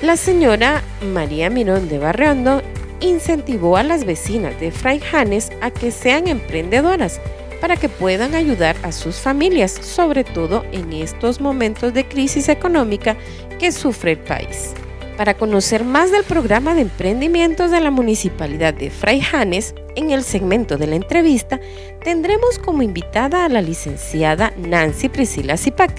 La 0.00 0.16
señora 0.16 0.82
María 1.12 1.50
Mirón 1.50 1.88
de 1.88 1.98
Barreando 1.98 2.62
incentivó 3.00 3.76
a 3.76 3.82
las 3.82 4.04
vecinas 4.04 4.58
de 4.60 4.70
Fray 4.70 5.00
Janes 5.00 5.50
a 5.60 5.70
que 5.70 5.90
sean 5.90 6.28
emprendedoras 6.28 7.20
para 7.60 7.76
que 7.76 7.88
puedan 7.88 8.34
ayudar 8.34 8.74
a 8.82 8.90
sus 8.90 9.16
familias, 9.16 9.70
sobre 9.70 10.24
todo 10.24 10.64
en 10.72 10.92
estos 10.92 11.40
momentos 11.40 11.94
de 11.94 12.04
crisis 12.04 12.48
económica 12.48 13.16
que 13.60 13.70
sufre 13.70 14.12
el 14.12 14.18
país. 14.18 14.74
Para 15.22 15.34
conocer 15.34 15.84
más 15.84 16.10
del 16.10 16.24
programa 16.24 16.74
de 16.74 16.80
emprendimientos 16.80 17.70
de 17.70 17.80
la 17.80 17.92
Municipalidad 17.92 18.74
de 18.74 18.90
Fraijanes, 18.90 19.72
en 19.94 20.10
el 20.10 20.24
segmento 20.24 20.78
de 20.78 20.88
la 20.88 20.96
entrevista 20.96 21.60
tendremos 22.02 22.58
como 22.58 22.82
invitada 22.82 23.44
a 23.44 23.48
la 23.48 23.62
licenciada 23.62 24.52
Nancy 24.56 25.08
Priscila 25.08 25.56
Zipac, 25.56 25.92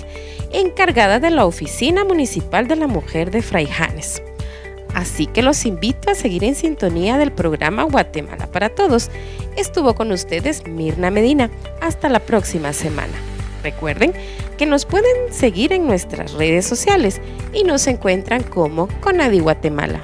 encargada 0.51 1.21
de 1.21 1.29
la 1.29 1.45
Oficina 1.45 2.03
Municipal 2.03 2.67
de 2.67 2.75
la 2.75 2.87
Mujer 2.87 3.31
de 3.31 3.41
Fraijanes. 3.41 4.21
Así 4.93 5.25
que 5.25 5.41
los 5.41 5.65
invito 5.65 6.11
a 6.11 6.15
seguir 6.15 6.43
en 6.43 6.55
sintonía 6.55 7.17
del 7.17 7.31
programa 7.31 7.83
Guatemala 7.83 8.47
para 8.47 8.75
Todos. 8.75 9.09
Estuvo 9.55 9.95
con 9.95 10.11
ustedes 10.11 10.67
Mirna 10.67 11.11
Medina. 11.11 11.49
Hasta 11.79 12.09
la 12.09 12.19
próxima 12.19 12.73
semana. 12.73 13.32
Recuerden 13.63 14.13
que 14.57 14.65
nos 14.65 14.85
pueden 14.85 15.33
seguir 15.33 15.73
en 15.73 15.87
nuestras 15.87 16.33
redes 16.33 16.65
sociales 16.65 17.21
y 17.53 17.63
nos 17.63 17.87
encuentran 17.87 18.43
como 18.43 18.87
Conadi 18.99 19.39
Guatemala. 19.39 20.03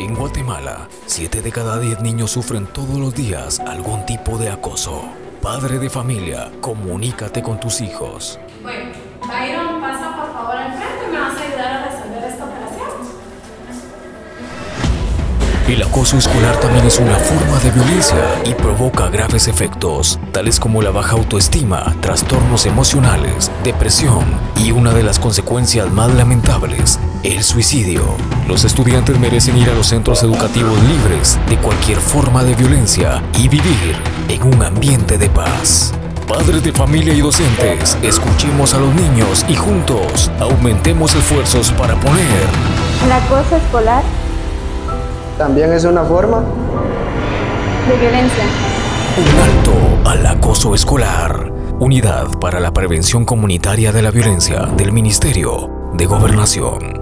En 0.00 0.14
Guatemala, 0.14 0.88
7 1.06 1.42
de 1.42 1.52
cada 1.52 1.78
10 1.78 2.00
niños 2.00 2.30
sufren 2.30 2.66
todos 2.66 2.98
los 2.98 3.14
días 3.14 3.60
algún 3.60 4.06
tipo 4.06 4.38
de 4.38 4.48
acoso. 4.48 5.02
Padre 5.42 5.78
de 5.78 5.90
familia, 5.90 6.50
comunícate 6.60 7.42
con 7.42 7.60
tus 7.60 7.80
hijos. 7.80 8.38
Bueno, 8.62 9.57
El 15.78 15.84
acoso 15.84 16.18
escolar 16.18 16.58
también 16.58 16.84
es 16.86 16.98
una 16.98 17.14
forma 17.14 17.56
de 17.60 17.70
violencia 17.70 18.18
y 18.44 18.52
provoca 18.52 19.10
graves 19.10 19.46
efectos, 19.46 20.18
tales 20.32 20.58
como 20.58 20.82
la 20.82 20.90
baja 20.90 21.12
autoestima, 21.12 21.94
trastornos 22.00 22.66
emocionales, 22.66 23.48
depresión 23.62 24.24
y 24.56 24.72
una 24.72 24.92
de 24.92 25.04
las 25.04 25.20
consecuencias 25.20 25.88
más 25.92 26.12
lamentables, 26.16 26.98
el 27.22 27.44
suicidio. 27.44 28.02
Los 28.48 28.64
estudiantes 28.64 29.20
merecen 29.20 29.56
ir 29.56 29.70
a 29.70 29.74
los 29.74 29.86
centros 29.86 30.20
educativos 30.24 30.82
libres 30.82 31.38
de 31.48 31.56
cualquier 31.58 31.98
forma 31.98 32.42
de 32.42 32.56
violencia 32.56 33.22
y 33.38 33.46
vivir 33.48 33.94
en 34.28 34.42
un 34.42 34.60
ambiente 34.64 35.16
de 35.16 35.30
paz. 35.30 35.94
Padres 36.26 36.64
de 36.64 36.72
familia 36.72 37.14
y 37.14 37.20
docentes, 37.20 37.96
escuchemos 38.02 38.74
a 38.74 38.80
los 38.80 38.92
niños 38.96 39.46
y 39.48 39.54
juntos 39.54 40.28
aumentemos 40.40 41.14
esfuerzos 41.14 41.70
para 41.70 41.94
poner 42.00 42.48
el 43.04 43.12
acoso 43.12 43.54
escolar 43.54 44.02
también 45.38 45.72
es 45.72 45.84
una 45.84 46.02
forma 46.04 46.42
de 47.88 47.96
violencia. 47.96 48.44
Un 49.16 49.40
alto 49.40 50.10
al 50.10 50.26
acoso 50.26 50.74
escolar. 50.74 51.52
Unidad 51.80 52.26
para 52.40 52.58
la 52.58 52.72
Prevención 52.72 53.24
Comunitaria 53.24 53.92
de 53.92 54.02
la 54.02 54.10
Violencia 54.10 54.66
del 54.76 54.90
Ministerio 54.90 55.92
de 55.94 56.06
Gobernación. 56.06 56.98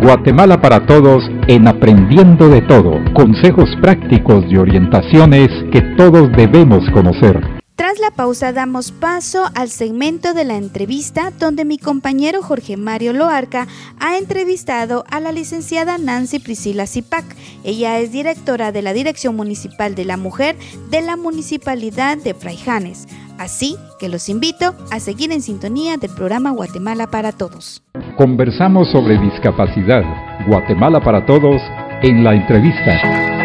Guatemala 0.00 0.60
para 0.60 0.86
todos 0.86 1.24
en 1.48 1.66
Aprendiendo 1.66 2.48
de 2.48 2.62
Todo. 2.62 2.92
Consejos 3.14 3.68
prácticos 3.80 4.44
y 4.48 4.56
orientaciones 4.56 5.48
que 5.72 5.82
todos 5.96 6.30
debemos 6.36 6.88
conocer. 6.92 7.61
Tras 7.74 7.98
la 7.98 8.10
pausa 8.10 8.52
damos 8.52 8.92
paso 8.92 9.44
al 9.54 9.68
segmento 9.68 10.34
de 10.34 10.44
la 10.44 10.56
entrevista 10.56 11.32
donde 11.38 11.64
mi 11.64 11.78
compañero 11.78 12.42
Jorge 12.42 12.76
Mario 12.76 13.12
Loarca 13.12 13.66
ha 13.98 14.18
entrevistado 14.18 15.04
a 15.10 15.20
la 15.20 15.32
licenciada 15.32 15.98
Nancy 15.98 16.38
Priscila 16.38 16.86
Zipac. 16.86 17.24
Ella 17.64 17.98
es 17.98 18.12
directora 18.12 18.72
de 18.72 18.82
la 18.82 18.92
Dirección 18.92 19.36
Municipal 19.36 19.94
de 19.94 20.04
la 20.04 20.16
Mujer 20.16 20.56
de 20.90 21.02
la 21.02 21.16
Municipalidad 21.16 22.18
de 22.18 22.34
Fraijanes. 22.34 23.08
Así 23.38 23.76
que 23.98 24.08
los 24.08 24.28
invito 24.28 24.74
a 24.90 25.00
seguir 25.00 25.32
en 25.32 25.42
sintonía 25.42 25.96
del 25.96 26.10
programa 26.10 26.50
Guatemala 26.50 27.08
para 27.08 27.32
Todos. 27.32 27.82
Conversamos 28.16 28.88
sobre 28.92 29.18
discapacidad. 29.18 30.04
Guatemala 30.46 31.00
para 31.00 31.24
Todos 31.26 31.60
en 32.02 32.22
la 32.22 32.34
entrevista. 32.34 33.41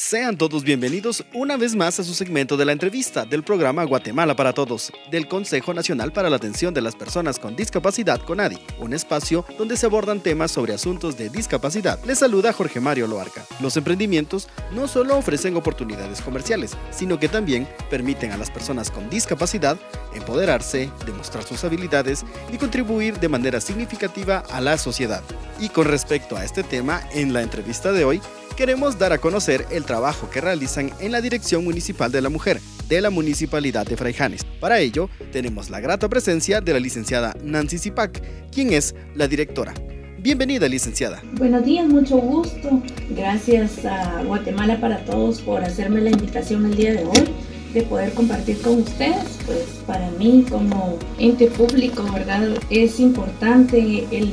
Sean 0.00 0.38
todos 0.38 0.62
bienvenidos 0.62 1.24
una 1.34 1.56
vez 1.56 1.74
más 1.74 1.98
a 1.98 2.04
su 2.04 2.14
segmento 2.14 2.56
de 2.56 2.64
la 2.64 2.70
entrevista 2.70 3.24
del 3.24 3.42
programa 3.42 3.82
Guatemala 3.82 4.36
para 4.36 4.52
Todos, 4.52 4.92
del 5.10 5.26
Consejo 5.26 5.74
Nacional 5.74 6.12
para 6.12 6.30
la 6.30 6.36
Atención 6.36 6.72
de 6.72 6.80
las 6.80 6.94
Personas 6.94 7.40
con 7.40 7.56
Discapacidad 7.56 8.20
CONADI, 8.20 8.60
un 8.78 8.94
espacio 8.94 9.44
donde 9.58 9.76
se 9.76 9.86
abordan 9.86 10.20
temas 10.20 10.52
sobre 10.52 10.72
asuntos 10.72 11.18
de 11.18 11.30
discapacidad. 11.30 11.98
Les 12.04 12.20
saluda 12.20 12.52
Jorge 12.52 12.78
Mario 12.78 13.08
Loarca. 13.08 13.44
Los 13.60 13.76
emprendimientos 13.76 14.48
no 14.70 14.86
solo 14.86 15.16
ofrecen 15.16 15.56
oportunidades 15.56 16.22
comerciales, 16.22 16.76
sino 16.92 17.18
que 17.18 17.28
también 17.28 17.68
permiten 17.90 18.30
a 18.30 18.38
las 18.38 18.52
personas 18.52 18.92
con 18.92 19.10
discapacidad 19.10 19.76
empoderarse, 20.14 20.90
demostrar 21.06 21.42
sus 21.42 21.64
habilidades 21.64 22.24
y 22.52 22.56
contribuir 22.56 23.18
de 23.18 23.28
manera 23.28 23.60
significativa 23.60 24.44
a 24.48 24.60
la 24.60 24.78
sociedad. 24.78 25.24
Y 25.58 25.70
con 25.70 25.86
respecto 25.86 26.36
a 26.36 26.44
este 26.44 26.62
tema, 26.62 27.02
en 27.12 27.32
la 27.32 27.42
entrevista 27.42 27.90
de 27.90 28.04
hoy, 28.04 28.20
queremos 28.58 28.98
dar 28.98 29.12
a 29.12 29.18
conocer 29.18 29.66
el 29.70 29.84
trabajo 29.84 30.30
que 30.30 30.40
realizan 30.40 30.90
en 30.98 31.12
la 31.12 31.20
Dirección 31.20 31.62
Municipal 31.62 32.10
de 32.10 32.20
la 32.20 32.28
Mujer 32.28 32.58
de 32.88 33.00
la 33.00 33.08
Municipalidad 33.08 33.86
de 33.86 33.96
Fraijanes. 33.96 34.44
Para 34.58 34.80
ello, 34.80 35.08
tenemos 35.30 35.70
la 35.70 35.78
grata 35.78 36.08
presencia 36.08 36.60
de 36.60 36.72
la 36.72 36.80
licenciada 36.80 37.36
Nancy 37.44 37.78
Zipac, 37.78 38.20
quien 38.50 38.72
es 38.72 38.96
la 39.14 39.28
directora. 39.28 39.74
Bienvenida, 40.18 40.66
licenciada. 40.66 41.22
Buenos 41.34 41.64
días, 41.64 41.86
mucho 41.86 42.16
gusto. 42.16 42.82
Gracias 43.10 43.84
a 43.84 44.24
Guatemala 44.24 44.80
para 44.80 45.04
Todos 45.04 45.40
por 45.40 45.62
hacerme 45.62 46.00
la 46.00 46.10
invitación 46.10 46.66
el 46.66 46.76
día 46.76 46.94
de 46.94 47.04
hoy 47.04 47.28
de 47.74 47.82
poder 47.82 48.12
compartir 48.14 48.60
con 48.60 48.80
ustedes. 48.80 49.38
Pues 49.46 49.80
para 49.86 50.10
mí 50.12 50.44
como 50.48 50.98
ente 51.18 51.46
público, 51.48 52.02
¿verdad? 52.12 52.48
Es 52.70 53.00
importante 53.00 54.06
el 54.10 54.32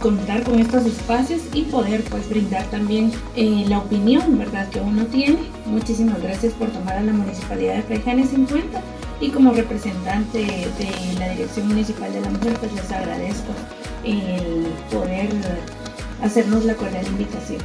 contar 0.00 0.42
con 0.42 0.58
estos 0.58 0.86
espacios 0.86 1.42
y 1.52 1.62
poder 1.62 2.02
pues 2.04 2.28
brindar 2.28 2.64
también 2.70 3.12
eh, 3.36 3.64
la 3.68 3.78
opinión, 3.78 4.38
¿verdad? 4.38 4.68
Que 4.68 4.80
uno 4.80 5.04
tiene. 5.06 5.38
Muchísimas 5.66 6.22
gracias 6.22 6.52
por 6.54 6.68
tomar 6.68 6.98
a 6.98 7.02
la 7.02 7.12
Municipalidad 7.12 7.76
de 7.76 7.82
Fraijanes 7.82 8.32
en 8.32 8.46
cuenta 8.46 8.82
y 9.20 9.30
como 9.30 9.52
representante 9.52 10.38
de 10.38 11.18
la 11.18 11.30
Dirección 11.30 11.68
Municipal 11.68 12.12
de 12.12 12.20
la 12.20 12.30
Mujer 12.30 12.54
pues 12.58 12.72
les 12.72 12.90
agradezco 12.90 13.52
el 14.04 14.66
poder 14.90 15.30
hacernos 16.22 16.64
la 16.64 16.74
cordial 16.74 17.06
invitación. 17.06 17.60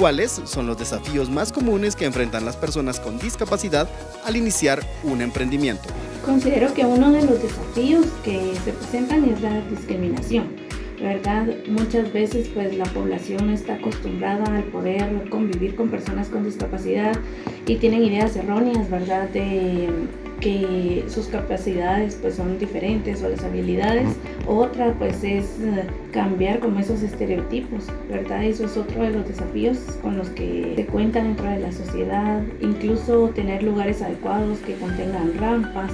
¿Cuáles 0.00 0.40
son 0.44 0.66
los 0.66 0.78
desafíos 0.78 1.28
más 1.28 1.52
comunes 1.52 1.94
que 1.94 2.06
enfrentan 2.06 2.46
las 2.46 2.56
personas 2.56 2.98
con 2.98 3.18
discapacidad 3.18 3.86
al 4.24 4.34
iniciar 4.34 4.80
un 5.02 5.20
emprendimiento? 5.20 5.90
Considero 6.24 6.72
que 6.72 6.86
uno 6.86 7.12
de 7.12 7.20
los 7.26 7.42
desafíos 7.42 8.06
que 8.24 8.54
se 8.64 8.72
presentan 8.72 9.28
es 9.28 9.42
la 9.42 9.60
discriminación 9.68 10.56
¿verdad? 11.02 11.46
Muchas 11.66 12.12
veces 12.12 12.48
pues 12.48 12.76
la 12.76 12.84
población 12.84 13.50
está 13.50 13.74
acostumbrada 13.74 14.44
al 14.56 14.64
poder 14.64 15.28
convivir 15.30 15.74
con 15.74 15.88
personas 15.88 16.28
con 16.28 16.44
discapacidad 16.44 17.16
y 17.66 17.76
tienen 17.76 18.02
ideas 18.02 18.36
erróneas, 18.36 18.90
¿verdad? 18.90 19.28
De 19.30 19.88
que 20.40 21.04
sus 21.08 21.26
capacidades 21.26 22.16
pues 22.20 22.34
son 22.34 22.58
diferentes 22.58 23.22
o 23.22 23.28
las 23.28 23.44
habilidades. 23.44 24.08
Otra 24.46 24.94
pues 24.94 25.22
es 25.22 25.58
eh, 25.60 25.84
cambiar 26.12 26.60
como 26.60 26.80
esos 26.80 27.02
estereotipos, 27.02 27.86
¿verdad? 28.08 28.44
Eso 28.44 28.64
es 28.64 28.76
otro 28.76 29.02
de 29.02 29.10
los 29.10 29.28
desafíos 29.28 29.78
con 30.02 30.16
los 30.16 30.28
que 30.30 30.72
se 30.76 30.86
cuenta 30.86 31.22
dentro 31.22 31.46
de 31.46 31.60
la 31.60 31.72
sociedad. 31.72 32.42
Incluso 32.60 33.28
tener 33.28 33.62
lugares 33.62 34.02
adecuados 34.02 34.58
que 34.60 34.74
contengan 34.74 35.36
rampas, 35.38 35.92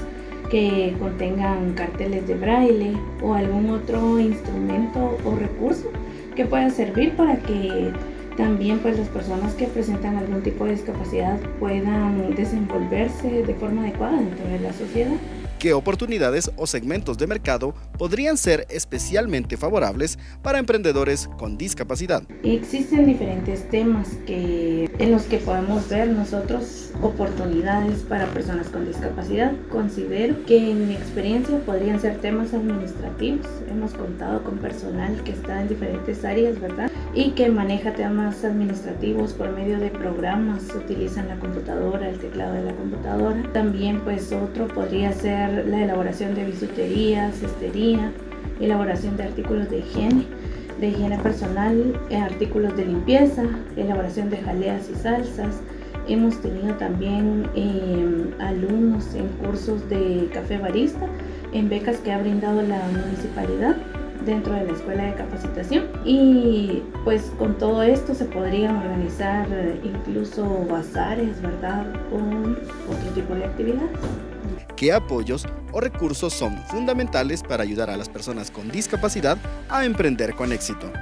que 0.51 0.95
contengan 1.01 1.73
carteles 1.75 2.27
de 2.29 2.35
braille 2.35 2.93
o 3.23 3.35
algún 3.35 3.71
otro 3.71 4.19
instrumento 4.21 5.19
o 5.25 5.35
recurso 5.35 5.91
que 6.37 6.45
pueda 6.45 6.71
servir 6.71 7.17
para 7.17 7.37
que 7.37 7.91
también 8.37 8.79
pues 8.81 8.99
las 8.99 9.09
personas 9.09 9.55
que 9.55 9.67
presentan 9.67 10.17
algún 10.17 10.43
tipo 10.43 10.65
de 10.65 10.73
discapacidad 10.73 11.39
puedan 11.59 12.35
desenvolverse 12.35 13.43
de 13.43 13.55
forma 13.55 13.83
adecuada 13.83 14.19
dentro 14.19 14.47
de 14.47 14.59
la 14.61 14.73
sociedad. 14.73 15.17
¿Qué 15.67 15.73
oportunidades 15.73 16.53
o 16.55 16.65
segmentos 16.69 17.19
de 17.19 17.27
mercado 17.27 17.75
podrían 17.99 18.37
ser 18.37 18.69
especialmente 18.71 19.57
favorables 19.57 20.17
para 20.41 20.61
emprendedores 20.61 21.29
con 21.39 21.59
discapacidad? 21.59 22.23
Existen 22.45 23.05
diferentes 23.05 23.69
temas 23.69 24.11
que, 24.29 24.89
en 25.01 25.11
los 25.11 25.25
que 25.25 25.39
podemos 25.39 25.89
ver 25.89 26.07
nosotros 26.11 26.93
oportunidades 27.03 28.03
para 28.03 28.27
personas 28.27 28.69
con 28.69 28.87
discapacidad. 28.87 29.55
Considero 29.69 30.37
que 30.47 30.71
en 30.71 30.87
mi 30.87 30.95
experiencia 30.95 31.59
podrían 31.67 32.01
ser 32.01 32.19
temas 32.19 32.55
administrativos. 32.55 33.49
Hemos 33.69 33.93
contado 33.93 34.45
con 34.45 34.59
personal 34.59 35.21
que 35.25 35.33
está 35.33 35.63
en 35.63 35.69
diferentes 35.69 36.25
áreas, 36.25 36.61
¿verdad? 36.61 36.93
Y 37.13 37.33
que 37.33 37.51
maneja 37.51 37.93
temas 37.93 38.45
administrativos 38.45 39.33
por 39.33 39.51
medio 39.51 39.81
de 39.81 39.91
programas, 39.91 40.63
utilizan 40.77 41.27
la 41.27 41.41
computadora, 41.41 42.09
el 42.09 42.19
teclado 42.19 42.55
de 42.55 42.63
la 42.63 42.75
computadora. 42.77 43.43
También 43.53 44.01
pues 44.03 44.31
otro 44.31 44.69
podría 44.69 45.13
ser 45.13 45.56
la 45.65 45.85
elaboración 45.85 46.35
de 46.35 46.45
bisutería, 46.45 47.31
cestería, 47.33 48.13
elaboración 48.61 49.17
de 49.17 49.25
artículos 49.25 49.69
de 49.71 49.79
higiene, 49.79 50.25
de 50.81 50.89
higiene 50.89 51.19
personal, 51.19 51.99
eh, 52.11 52.17
artículos 52.17 52.77
de 52.77 52.87
limpieza, 52.87 53.45
elaboración 53.77 54.31
de 54.31 54.39
jaleas 54.39 54.89
y 54.91 54.95
salsas. 54.97 55.61
Hemos 56.09 56.41
tenido 56.41 56.75
también 56.75 57.49
em, 57.57 58.31
alumnos 58.41 59.15
en 59.15 59.27
cursos 59.45 59.89
de 59.89 60.29
café 60.33 60.59
barista, 60.59 61.07
en 61.53 61.69
becas 61.69 61.99
que 61.99 62.13
ha 62.13 62.19
brindado 62.19 62.63
la 62.63 62.81
municipalidad 62.89 63.77
dentro 64.25 64.53
de 64.55 64.65
la 64.65 64.73
escuela 64.73 65.05
de 65.05 65.15
capacitación 65.15 65.85
y 66.05 66.83
pues 67.05 67.33
con 67.39 67.57
todo 67.59 67.83
esto 67.83 68.15
se 68.15 68.25
podrían 68.25 68.77
organizar 68.77 69.47
eh, 69.51 69.81
incluso 69.85 70.67
bazares, 70.69 71.41
¿verdad? 71.41 71.87
O 72.13 72.93
otro 72.93 73.11
tipo 73.15 73.35
de 73.35 73.45
actividades 73.45 73.91
qué 74.77 74.93
apoyos 74.93 75.47
o 75.73 75.81
recursos 75.81 76.33
son 76.33 76.57
fundamentales 76.69 77.43
para 77.43 77.63
ayudar 77.63 77.91
a 77.91 77.97
las 77.97 78.09
personas 78.09 78.51
con 78.51 78.71
discapacidad 78.71 79.39
a 79.69 79.85
emprender 79.85 80.35
con 80.35 80.53
éxito. 80.53 80.93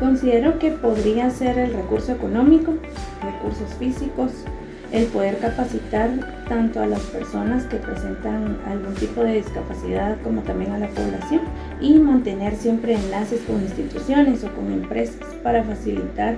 Considero 0.00 0.58
que 0.58 0.70
podría 0.70 1.30
ser 1.30 1.58
el 1.58 1.74
recurso 1.74 2.12
económico, 2.12 2.74
recursos 3.22 3.74
físicos, 3.78 4.32
el 4.92 5.04
poder 5.06 5.38
capacitar 5.38 6.44
tanto 6.48 6.80
a 6.80 6.86
las 6.86 7.02
personas 7.02 7.64
que 7.64 7.76
presentan 7.76 8.58
algún 8.66 8.94
tipo 8.94 9.22
de 9.22 9.34
discapacidad 9.34 10.16
como 10.22 10.40
también 10.42 10.72
a 10.72 10.78
la 10.78 10.88
población 10.88 11.42
y 11.80 11.98
mantener 11.98 12.56
siempre 12.56 12.94
enlaces 12.94 13.42
con 13.42 13.60
instituciones 13.60 14.44
o 14.44 14.54
con 14.54 14.72
empresas 14.72 15.34
para 15.42 15.62
facilitar 15.64 16.36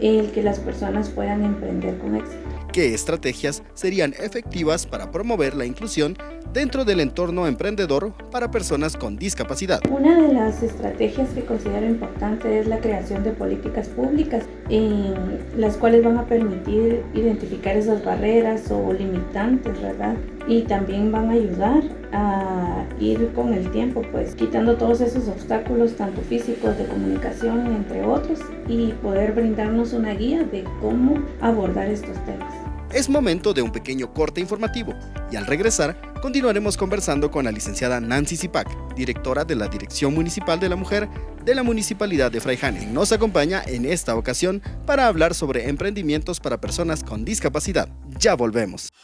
el 0.00 0.32
que 0.32 0.42
las 0.42 0.58
personas 0.58 1.10
puedan 1.10 1.44
emprender 1.44 1.96
con 1.98 2.16
éxito 2.16 2.55
qué 2.76 2.92
estrategias 2.92 3.62
serían 3.72 4.12
efectivas 4.22 4.84
para 4.84 5.10
promover 5.10 5.56
la 5.56 5.64
inclusión 5.64 6.14
dentro 6.52 6.84
del 6.84 7.00
entorno 7.00 7.46
emprendedor 7.46 8.12
para 8.30 8.50
personas 8.50 8.98
con 8.98 9.16
discapacidad. 9.16 9.80
Una 9.90 10.20
de 10.20 10.34
las 10.34 10.62
estrategias 10.62 11.30
que 11.30 11.42
considero 11.46 11.86
importante 11.86 12.58
es 12.58 12.66
la 12.66 12.78
creación 12.78 13.24
de 13.24 13.30
políticas 13.30 13.88
públicas 13.88 14.44
en 14.68 15.14
las 15.56 15.78
cuales 15.78 16.04
van 16.04 16.18
a 16.18 16.26
permitir 16.26 17.02
identificar 17.14 17.78
esas 17.78 18.04
barreras 18.04 18.70
o 18.70 18.92
limitantes, 18.92 19.80
¿verdad? 19.80 20.14
Y 20.46 20.60
también 20.64 21.10
van 21.10 21.30
a 21.30 21.32
ayudar 21.32 21.82
a 22.12 22.84
ir 23.00 23.32
con 23.34 23.54
el 23.54 23.70
tiempo, 23.70 24.02
pues 24.12 24.34
quitando 24.34 24.76
todos 24.76 25.00
esos 25.00 25.28
obstáculos, 25.28 25.96
tanto 25.96 26.20
físicos, 26.20 26.76
de 26.76 26.84
comunicación, 26.84 27.66
entre 27.68 28.04
otros, 28.04 28.38
y 28.68 28.92
poder 29.02 29.32
brindarnos 29.32 29.94
una 29.94 30.12
guía 30.12 30.44
de 30.44 30.64
cómo 30.82 31.24
abordar 31.40 31.88
estos 31.88 32.22
temas. 32.26 32.55
Es 32.96 33.10
momento 33.10 33.52
de 33.52 33.60
un 33.60 33.72
pequeño 33.72 34.14
corte 34.14 34.40
informativo 34.40 34.94
y 35.30 35.36
al 35.36 35.44
regresar 35.44 36.00
continuaremos 36.22 36.78
conversando 36.78 37.30
con 37.30 37.44
la 37.44 37.52
licenciada 37.52 38.00
Nancy 38.00 38.38
Zipac, 38.38 38.94
directora 38.94 39.44
de 39.44 39.54
la 39.54 39.68
Dirección 39.68 40.14
Municipal 40.14 40.58
de 40.58 40.70
la 40.70 40.76
Mujer 40.76 41.06
de 41.44 41.54
la 41.54 41.62
Municipalidad 41.62 42.32
de 42.32 42.40
Fraijane. 42.40 42.86
Nos 42.86 43.12
acompaña 43.12 43.62
en 43.66 43.84
esta 43.84 44.16
ocasión 44.16 44.62
para 44.86 45.08
hablar 45.08 45.34
sobre 45.34 45.68
emprendimientos 45.68 46.40
para 46.40 46.58
personas 46.58 47.04
con 47.04 47.22
discapacidad. 47.26 47.90
Ya 48.18 48.34
volvemos. 48.34 48.94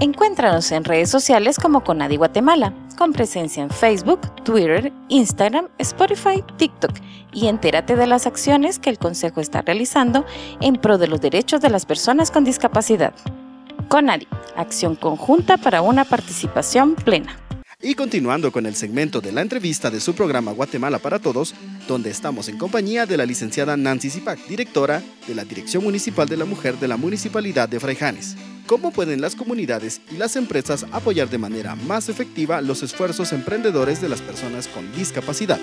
Encuéntranos 0.00 0.70
en 0.70 0.84
redes 0.84 1.10
sociales 1.10 1.58
como 1.58 1.82
Conadi 1.82 2.14
Guatemala, 2.14 2.72
con 2.96 3.12
presencia 3.12 3.64
en 3.64 3.70
Facebook, 3.70 4.20
Twitter, 4.44 4.92
Instagram, 5.08 5.66
Spotify, 5.78 6.44
TikTok 6.56 6.92
y 7.32 7.48
entérate 7.48 7.96
de 7.96 8.06
las 8.06 8.24
acciones 8.24 8.78
que 8.78 8.90
el 8.90 8.98
Consejo 8.98 9.40
está 9.40 9.60
realizando 9.62 10.24
en 10.60 10.76
pro 10.76 10.98
de 10.98 11.08
los 11.08 11.20
derechos 11.20 11.60
de 11.60 11.70
las 11.70 11.84
personas 11.84 12.30
con 12.30 12.44
discapacidad. 12.44 13.12
Conadi, 13.88 14.28
acción 14.54 14.94
conjunta 14.94 15.56
para 15.56 15.82
una 15.82 16.04
participación 16.04 16.94
plena. 16.94 17.36
Y 17.80 17.94
continuando 17.94 18.50
con 18.50 18.66
el 18.66 18.74
segmento 18.74 19.20
de 19.20 19.30
la 19.30 19.40
entrevista 19.40 19.88
de 19.88 20.00
su 20.00 20.12
programa 20.12 20.50
Guatemala 20.50 20.98
para 20.98 21.20
Todos, 21.20 21.54
donde 21.86 22.10
estamos 22.10 22.48
en 22.48 22.58
compañía 22.58 23.06
de 23.06 23.16
la 23.16 23.24
licenciada 23.24 23.76
Nancy 23.76 24.10
Zipac, 24.10 24.48
directora 24.48 25.00
de 25.28 25.34
la 25.36 25.44
Dirección 25.44 25.84
Municipal 25.84 26.28
de 26.28 26.36
la 26.36 26.44
Mujer 26.44 26.76
de 26.80 26.88
la 26.88 26.96
Municipalidad 26.96 27.68
de 27.68 27.78
Fraijanes. 27.78 28.34
¿Cómo 28.66 28.90
pueden 28.90 29.20
las 29.20 29.36
comunidades 29.36 30.00
y 30.10 30.16
las 30.16 30.34
empresas 30.34 30.86
apoyar 30.90 31.30
de 31.30 31.38
manera 31.38 31.76
más 31.76 32.08
efectiva 32.08 32.60
los 32.62 32.82
esfuerzos 32.82 33.32
emprendedores 33.32 34.00
de 34.00 34.08
las 34.08 34.22
personas 34.22 34.66
con 34.66 34.92
discapacidad? 34.96 35.60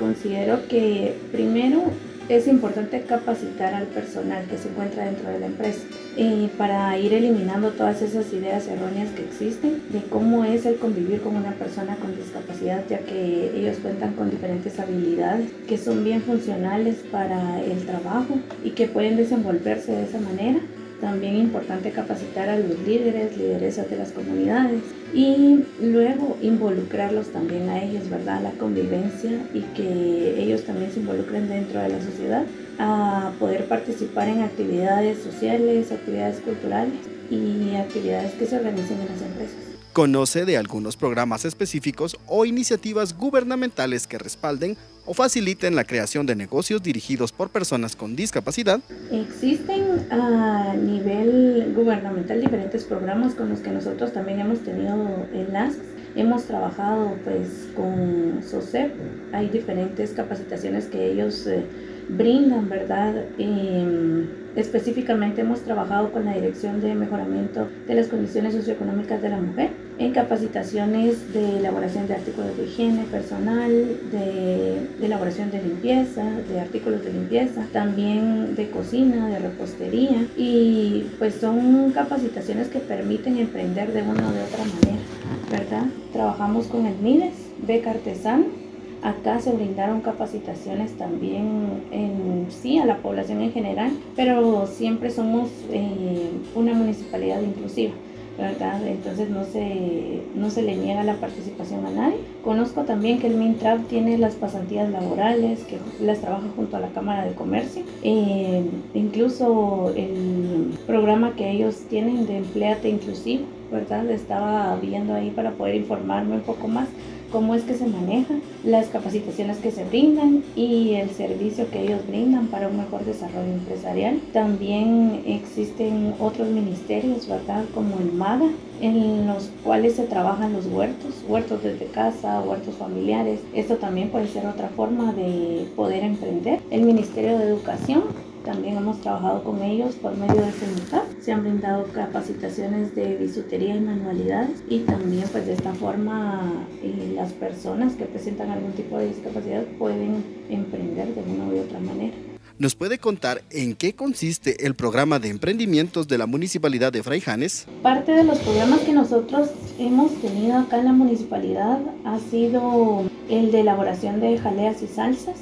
Considero 0.00 0.66
que 0.66 1.16
primero 1.30 1.92
es 2.28 2.46
importante 2.46 3.02
capacitar 3.02 3.74
al 3.74 3.86
personal 3.86 4.46
que 4.46 4.58
se 4.58 4.68
encuentra 4.68 5.04
dentro 5.04 5.28
de 5.30 5.40
la 5.40 5.46
empresa 5.46 5.80
eh, 6.16 6.48
para 6.56 6.96
ir 6.98 7.12
eliminando 7.12 7.70
todas 7.70 8.02
esas 8.02 8.32
ideas 8.32 8.66
erróneas 8.68 9.10
que 9.10 9.24
existen 9.24 9.82
de 9.90 10.02
cómo 10.02 10.44
es 10.44 10.66
el 10.66 10.76
convivir 10.76 11.20
con 11.20 11.36
una 11.36 11.52
persona 11.52 11.96
con 11.96 12.14
discapacidad, 12.16 12.84
ya 12.88 12.98
que 12.98 13.52
ellos 13.56 13.78
cuentan 13.82 14.14
con 14.14 14.30
diferentes 14.30 14.78
habilidades 14.78 15.50
que 15.66 15.78
son 15.78 16.04
bien 16.04 16.22
funcionales 16.22 16.96
para 17.10 17.62
el 17.62 17.84
trabajo 17.86 18.38
y 18.62 18.70
que 18.70 18.88
pueden 18.88 19.16
desenvolverse 19.16 19.92
de 19.92 20.04
esa 20.04 20.20
manera 20.20 20.60
también 21.02 21.36
importante 21.36 21.90
capacitar 21.90 22.48
a 22.48 22.56
los 22.56 22.78
líderes, 22.86 23.36
lideresas 23.36 23.90
de 23.90 23.96
las 23.96 24.12
comunidades 24.12 24.82
y 25.12 25.64
luego 25.80 26.38
involucrarlos 26.40 27.32
también 27.32 27.68
a 27.68 27.82
ellos, 27.82 28.08
¿verdad? 28.08 28.40
La 28.40 28.52
convivencia 28.52 29.32
y 29.52 29.62
que 29.74 30.40
ellos 30.40 30.62
también 30.62 30.92
se 30.92 31.00
involucren 31.00 31.48
dentro 31.48 31.80
de 31.80 31.88
la 31.88 32.00
sociedad 32.00 32.44
a 32.78 33.32
poder 33.40 33.66
participar 33.66 34.28
en 34.28 34.42
actividades 34.42 35.18
sociales, 35.18 35.90
actividades 35.90 36.38
culturales 36.38 36.94
y 37.30 37.74
actividades 37.74 38.34
que 38.34 38.46
se 38.46 38.56
organicen 38.56 39.00
en 39.00 39.08
las 39.08 39.22
empresas. 39.22 39.71
Conoce 39.92 40.46
de 40.46 40.56
algunos 40.56 40.96
programas 40.96 41.44
específicos 41.44 42.16
o 42.26 42.46
iniciativas 42.46 43.14
gubernamentales 43.14 44.06
que 44.06 44.16
respalden 44.16 44.78
o 45.04 45.12
faciliten 45.12 45.76
la 45.76 45.84
creación 45.84 46.24
de 46.24 46.34
negocios 46.34 46.82
dirigidos 46.82 47.30
por 47.30 47.50
personas 47.50 47.94
con 47.94 48.16
discapacidad. 48.16 48.80
Existen 49.10 50.10
a 50.10 50.72
nivel 50.76 51.74
gubernamental 51.76 52.40
diferentes 52.40 52.84
programas 52.84 53.34
con 53.34 53.50
los 53.50 53.60
que 53.60 53.68
nosotros 53.68 54.14
también 54.14 54.40
hemos 54.40 54.60
tenido 54.60 55.26
enlaces. 55.34 55.82
Hemos 56.16 56.44
trabajado 56.44 57.14
pues 57.24 57.48
con 57.76 58.42
SOCEP, 58.42 58.94
hay 59.32 59.48
diferentes 59.50 60.12
capacitaciones 60.12 60.86
que 60.86 61.10
ellos 61.10 61.46
eh, 61.46 61.64
brindan, 62.08 62.68
¿verdad? 62.70 63.14
Em, 63.38 64.26
específicamente 64.56 65.42
hemos 65.42 65.60
trabajado 65.60 66.12
con 66.12 66.24
la 66.24 66.34
Dirección 66.34 66.80
de 66.80 66.94
Mejoramiento 66.94 67.68
de 67.86 67.94
las 67.94 68.08
Condiciones 68.08 68.54
Socioeconómicas 68.54 69.20
de 69.20 69.28
la 69.28 69.38
Mujer 69.38 69.81
en 70.04 70.12
capacitaciones 70.12 71.32
de 71.32 71.58
elaboración 71.58 72.08
de 72.08 72.14
artículos 72.14 72.56
de 72.56 72.64
higiene 72.64 73.04
personal, 73.04 73.70
de, 74.10 75.04
elaboración 75.04 75.50
de 75.50 75.62
limpieza, 75.62 76.24
de 76.48 76.60
artículos 76.60 77.04
de 77.04 77.12
limpieza, 77.12 77.66
también 77.72 78.54
de 78.54 78.70
cocina, 78.70 79.28
de 79.28 79.38
repostería 79.38 80.26
y 80.36 81.06
pues 81.18 81.34
son 81.36 81.92
capacitaciones 81.92 82.68
que 82.68 82.78
permiten 82.80 83.38
emprender 83.38 83.92
de 83.92 84.02
una 84.02 84.28
o 84.28 84.32
de 84.32 84.42
otra 84.42 84.64
manera, 84.64 85.02
¿verdad? 85.50 85.86
Trabajamos 86.12 86.66
con 86.66 86.86
el 86.86 86.96
MIDES, 86.98 87.34
beca 87.66 87.90
artesano 87.90 88.62
Acá 89.02 89.40
se 89.40 89.50
brindaron 89.50 90.00
capacitaciones 90.00 90.96
también 90.96 91.82
en 91.90 92.46
sí 92.50 92.78
a 92.78 92.86
la 92.86 92.98
población 92.98 93.42
en 93.42 93.52
general, 93.52 93.90
pero 94.14 94.68
siempre 94.68 95.10
somos 95.10 95.50
eh, 95.72 96.30
una 96.54 96.72
municipalidad 96.72 97.42
inclusiva. 97.42 97.92
¿Verdad? 98.38 98.86
Entonces 98.86 99.28
no 99.30 99.44
se, 99.44 100.22
no 100.34 100.50
se 100.50 100.62
le 100.62 100.76
niega 100.76 101.04
la 101.04 101.14
participación 101.14 101.84
a 101.86 101.90
nadie. 101.90 102.16
Conozco 102.42 102.82
también 102.82 103.18
que 103.18 103.26
el 103.26 103.34
MINTRAP 103.34 103.86
tiene 103.88 104.18
las 104.18 104.34
pasantías 104.34 104.90
laborales, 104.90 105.64
que 105.64 105.78
las 106.00 106.20
trabaja 106.20 106.46
junto 106.56 106.76
a 106.76 106.80
la 106.80 106.88
Cámara 106.88 107.24
de 107.24 107.34
Comercio. 107.34 107.82
Eh, 108.02 108.62
incluso 108.94 109.92
el 109.96 110.78
programa 110.86 111.34
que 111.36 111.50
ellos 111.50 111.76
tienen 111.88 112.26
de 112.26 112.38
Empleate 112.38 112.88
Inclusivo, 112.88 113.44
¿verdad? 113.70 114.10
Estaba 114.10 114.76
viendo 114.76 115.14
ahí 115.14 115.30
para 115.30 115.52
poder 115.52 115.74
informarme 115.76 116.34
un 116.36 116.42
poco 116.42 116.68
más 116.68 116.88
cómo 117.32 117.54
es 117.54 117.62
que 117.62 117.74
se 117.74 117.86
manejan, 117.86 118.42
las 118.64 118.86
capacitaciones 118.88 119.56
que 119.56 119.70
se 119.72 119.84
brindan 119.84 120.44
y 120.54 120.94
el 120.94 121.10
servicio 121.10 121.70
que 121.70 121.82
ellos 121.82 122.06
brindan 122.06 122.48
para 122.48 122.68
un 122.68 122.76
mejor 122.76 123.04
desarrollo 123.04 123.52
empresarial. 123.52 124.20
También 124.32 125.22
existen 125.26 126.14
otros 126.20 126.48
ministerios, 126.48 127.26
¿verdad? 127.26 127.64
Como 127.74 127.98
el 127.98 128.12
MAGA, 128.12 128.50
en 128.80 129.26
los 129.26 129.50
cuales 129.64 129.94
se 129.94 130.04
trabajan 130.04 130.52
los 130.52 130.66
huertos, 130.66 131.24
huertos 131.26 131.62
desde 131.62 131.86
casa, 131.86 132.40
huertos 132.40 132.74
familiares. 132.76 133.40
Esto 133.54 133.76
también 133.76 134.10
puede 134.10 134.28
ser 134.28 134.46
otra 134.46 134.68
forma 134.68 135.12
de 135.12 135.66
poder 135.74 136.04
emprender. 136.04 136.60
El 136.70 136.82
Ministerio 136.82 137.38
de 137.38 137.44
Educación 137.44 138.02
también 138.44 138.76
hemos 138.76 139.00
trabajado 139.00 139.44
con 139.44 139.62
ellos 139.62 139.94
por 139.96 140.16
medio 140.16 140.40
de 140.42 140.52
CENUCAP. 140.52 141.20
Se 141.20 141.32
han 141.32 141.42
brindado 141.42 141.84
capacitaciones 141.92 142.94
de 142.94 143.16
bisutería 143.16 143.76
y 143.76 143.80
manualidades 143.80 144.62
y 144.68 144.80
también 144.80 145.24
pues 145.30 145.46
de 145.46 145.54
esta 145.54 145.72
forma 145.74 146.66
eh, 146.82 147.12
las 147.14 147.32
personas 147.32 147.94
que 147.94 148.04
presentan 148.04 148.50
algún 148.50 148.72
tipo 148.72 148.98
de 148.98 149.08
discapacidad 149.08 149.64
pueden 149.78 150.24
emprender 150.48 151.14
de 151.14 151.22
una 151.22 151.46
u 151.46 151.60
otra 151.60 151.78
manera. 151.80 152.14
¿Nos 152.58 152.74
puede 152.74 152.98
contar 152.98 153.42
en 153.50 153.74
qué 153.74 153.94
consiste 153.94 154.66
el 154.66 154.74
programa 154.74 155.18
de 155.18 155.30
emprendimientos 155.30 156.06
de 156.06 156.18
la 156.18 156.26
Municipalidad 156.26 156.92
de 156.92 157.02
Fraijanes? 157.02 157.66
Parte 157.82 158.12
de 158.12 158.24
los 158.24 158.38
programas 158.38 158.80
que 158.80 158.92
nosotros 158.92 159.48
hemos 159.78 160.14
tenido 160.20 160.58
acá 160.58 160.78
en 160.78 160.84
la 160.84 160.92
municipalidad 160.92 161.80
ha 162.04 162.18
sido 162.18 163.04
el 163.28 163.50
de 163.50 163.60
elaboración 163.60 164.20
de 164.20 164.38
jaleas 164.38 164.82
y 164.82 164.86
salsas, 164.86 165.36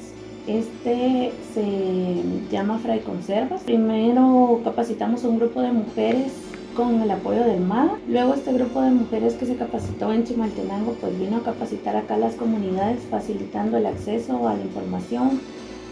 este 0.59 1.31
se 1.53 2.23
llama 2.51 2.79
Fray 2.79 2.99
Conservas. 2.99 3.61
Primero 3.61 4.61
capacitamos 4.63 5.23
un 5.23 5.37
grupo 5.37 5.61
de 5.61 5.71
mujeres 5.71 6.33
con 6.75 7.01
el 7.01 7.11
apoyo 7.11 7.43
del 7.43 7.61
MAD. 7.61 7.89
Luego 8.07 8.33
este 8.33 8.53
grupo 8.53 8.81
de 8.81 8.91
mujeres 8.91 9.33
que 9.35 9.45
se 9.45 9.55
capacitó 9.55 10.11
en 10.11 10.23
Chimaltenango 10.23 10.93
pues 10.99 11.17
vino 11.19 11.37
a 11.37 11.43
capacitar 11.43 11.95
acá 11.95 12.17
las 12.17 12.35
comunidades 12.35 13.01
facilitando 13.09 13.77
el 13.77 13.85
acceso 13.85 14.47
a 14.47 14.55
la 14.55 14.61
información, 14.61 15.39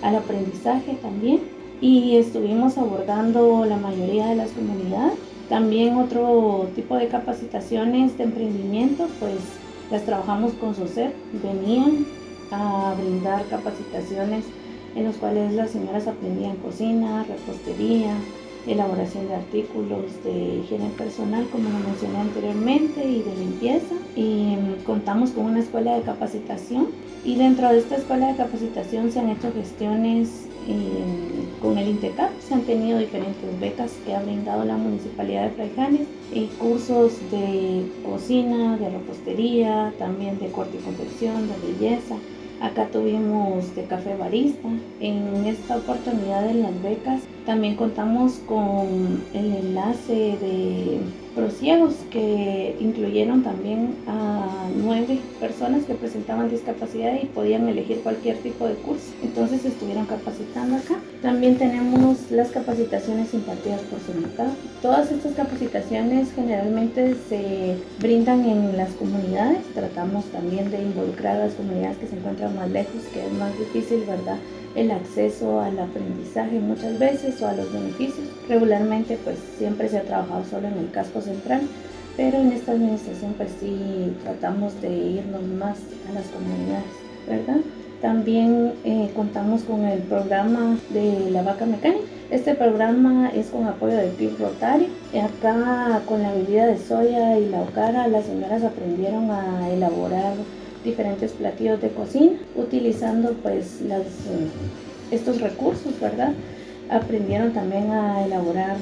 al 0.01 0.15
aprendizaje 0.15 0.97
también. 1.01 1.41
Y 1.81 2.17
estuvimos 2.17 2.77
abordando 2.77 3.65
la 3.65 3.77
mayoría 3.77 4.27
de 4.27 4.35
las 4.35 4.51
comunidades. 4.51 5.13
También 5.47 5.95
otro 5.95 6.67
tipo 6.75 6.95
de 6.95 7.07
capacitaciones 7.07 8.17
de 8.17 8.25
emprendimiento 8.25 9.07
pues 9.19 9.37
las 9.89 10.03
trabajamos 10.03 10.53
con 10.53 10.75
SOCER. 10.75 11.13
Venían 11.41 12.05
a 12.51 12.95
brindar 12.97 13.45
capacitaciones 13.47 14.45
en 14.95 15.05
los 15.05 15.15
cuales 15.17 15.53
las 15.53 15.71
señoras 15.71 16.07
aprendían 16.07 16.57
cocina, 16.57 17.23
repostería, 17.23 18.15
elaboración 18.67 19.27
de 19.27 19.35
artículos 19.35 20.23
de 20.23 20.57
higiene 20.57 20.89
personal, 20.97 21.47
como 21.51 21.69
lo 21.69 21.79
mencioné 21.79 22.17
anteriormente, 22.17 23.03
y 23.05 23.21
de 23.21 23.35
limpieza. 23.35 23.95
Y 24.15 24.57
mm, 24.57 24.83
contamos 24.83 25.31
con 25.31 25.45
una 25.45 25.59
escuela 25.59 25.95
de 25.95 26.01
capacitación 26.01 26.87
y 27.23 27.35
dentro 27.35 27.69
de 27.69 27.79
esta 27.79 27.97
escuela 27.97 28.27
de 28.27 28.37
capacitación 28.37 29.11
se 29.11 29.19
han 29.19 29.29
hecho 29.29 29.51
gestiones 29.53 30.47
eh, 30.67 31.45
con 31.61 31.77
el 31.77 31.89
INTECAP, 31.89 32.29
se 32.39 32.53
han 32.53 32.61
tenido 32.61 32.97
diferentes 32.99 33.59
becas 33.59 33.91
que 34.05 34.15
ha 34.15 34.21
brindado 34.21 34.63
la 34.63 34.77
Municipalidad 34.77 35.43
de 35.43 35.49
Fraijanes, 35.51 36.07
y 36.33 36.45
cursos 36.59 37.13
de 37.31 37.91
cocina, 38.05 38.77
de 38.77 38.89
repostería, 38.89 39.93
también 39.97 40.39
de 40.39 40.49
corte 40.51 40.77
y 40.77 40.83
confección, 40.83 41.49
de 41.49 41.73
belleza, 41.73 42.15
Acá 42.61 42.87
tuvimos 42.91 43.73
de 43.75 43.85
café 43.85 44.15
barista. 44.17 44.67
En 44.99 45.45
esta 45.47 45.77
oportunidad 45.77 46.43
de 46.43 46.55
las 46.55 46.81
becas 46.83 47.21
también 47.49 47.75
contamos 47.75 48.33
con 48.47 49.23
el 49.33 49.55
enlace 49.55 50.37
de 50.39 50.99
prosiegos 51.33 51.95
que 52.11 52.75
incluyeron 52.79 53.41
también 53.41 53.95
a 54.05 54.67
nueve 54.77 55.17
personas 55.39 55.83
que 55.85 55.95
presentaban 55.95 56.51
discapacidad 56.51 57.19
y 57.19 57.25
podían 57.25 57.67
elegir 57.67 58.01
cualquier 58.01 58.37
tipo 58.37 58.67
de 58.67 58.75
curso. 58.75 59.07
Entonces 59.23 59.65
estuvieron 59.65 60.05
capacitando 60.05 60.75
acá. 60.75 60.99
También 61.23 61.57
tenemos 61.57 62.29
las 62.29 62.49
capacitaciones 62.49 63.33
impartidas 63.33 63.81
por 63.81 63.99
SENACA. 63.99 64.53
Todas 64.83 65.11
estas 65.11 65.33
capacitaciones 65.33 66.31
generalmente 66.35 67.15
se 67.29 67.77
brindan 67.99 68.45
en 68.45 68.77
las 68.77 68.91
comunidades. 68.91 69.63
Tratamos 69.73 70.25
también 70.25 70.69
de 70.69 70.83
involucrar 70.83 71.37
a 71.37 71.45
las 71.45 71.55
comunidades 71.55 71.97
que 71.97 72.05
se 72.05 72.15
encuentran 72.15 72.55
más 72.55 72.69
lejos, 72.69 73.01
que 73.11 73.25
es 73.25 73.33
más 73.33 73.57
difícil, 73.57 74.01
¿verdad? 74.05 74.37
El 74.75 74.91
acceso 74.91 75.59
al 75.59 75.79
aprendizaje 75.79 76.59
muchas 76.59 76.99
veces 76.99 77.41
o 77.41 77.47
a 77.47 77.53
los 77.53 77.71
beneficios. 77.71 78.27
Regularmente 78.47 79.17
pues 79.23 79.37
siempre 79.57 79.89
se 79.89 79.97
ha 79.97 80.03
trabajado 80.03 80.43
solo 80.45 80.67
en 80.67 80.77
el 80.77 80.91
casco 80.91 81.21
central, 81.21 81.61
pero 82.15 82.37
en 82.37 82.51
esta 82.51 82.73
administración 82.73 83.33
pues 83.37 83.49
sí 83.59 84.13
tratamos 84.23 84.79
de 84.81 84.89
irnos 84.89 85.43
más 85.43 85.77
a 86.09 86.13
las 86.13 86.25
comunidades, 86.27 86.85
¿verdad? 87.27 87.61
También 88.01 88.73
eh, 88.85 89.11
contamos 89.13 89.63
con 89.63 89.83
el 89.83 89.99
programa 89.99 90.77
de 90.89 91.29
la 91.31 91.43
vaca 91.43 91.65
mecánica. 91.65 92.05
Este 92.31 92.53
programa 92.53 93.29
es 93.29 93.47
con 93.47 93.67
apoyo 93.67 93.97
del 93.97 94.11
PIB 94.11 94.39
Rotario. 94.39 94.87
Acá 95.21 96.01
con 96.05 96.21
la 96.21 96.31
bebida 96.31 96.67
de 96.67 96.77
soya 96.77 97.37
y 97.37 97.49
la 97.49 97.61
ocara 97.61 98.07
las 98.07 98.25
señoras 98.25 98.63
aprendieron 98.63 99.29
a 99.31 99.69
elaborar 99.69 100.33
diferentes 100.83 101.31
platillos 101.33 101.81
de 101.81 101.89
cocina 101.89 102.39
utilizando 102.55 103.33
pues 103.41 103.81
las, 103.81 104.01
eh, 104.01 104.49
estos 105.11 105.41
recursos, 105.41 105.99
¿verdad? 105.99 106.33
Aprendieron 106.89 107.53
también 107.53 107.91
a 107.91 108.25
elaborar 108.25 108.77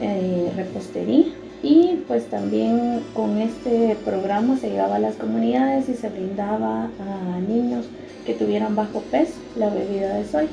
eh, 0.00 0.52
repostería 0.56 1.26
y 1.62 2.04
pues 2.06 2.26
también 2.26 3.02
con 3.14 3.38
este 3.38 3.96
programa 4.04 4.56
se 4.58 4.70
llegaba 4.70 4.96
a 4.96 5.00
las 5.00 5.16
comunidades 5.16 5.88
y 5.88 5.94
se 5.94 6.08
brindaba 6.08 6.84
a 6.84 7.40
niños 7.40 7.86
que 8.24 8.34
tuvieran 8.34 8.76
bajo 8.76 9.00
peso 9.10 9.34
la 9.56 9.70
bebida 9.70 10.14
de 10.14 10.24
soy. 10.24 10.46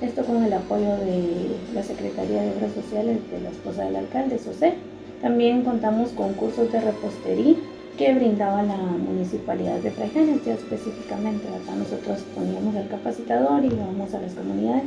Esto 0.00 0.24
con 0.24 0.42
el 0.44 0.52
apoyo 0.52 0.96
de 0.96 1.48
la 1.74 1.82
Secretaría 1.82 2.42
de 2.42 2.52
Obras 2.52 2.72
Sociales 2.72 3.18
de 3.30 3.40
la 3.40 3.50
esposa 3.50 3.84
del 3.84 3.96
alcalde, 3.96 4.38
SOCE. 4.38 4.74
También 5.20 5.62
contamos 5.62 6.10
con 6.10 6.34
cursos 6.34 6.70
de 6.70 6.80
repostería 6.80 7.56
que 7.98 8.14
brindaba 8.14 8.62
la 8.62 8.76
municipalidad 8.76 9.80
de 9.80 9.90
Fraijanes, 9.90 10.44
ya 10.46 10.54
específicamente. 10.54 11.48
Acá 11.48 11.74
nosotros 11.76 12.20
poníamos 12.34 12.76
el 12.76 12.88
capacitador 12.88 13.64
y 13.64 13.66
íbamos 13.66 14.14
a 14.14 14.20
las 14.20 14.34
comunidades, 14.34 14.84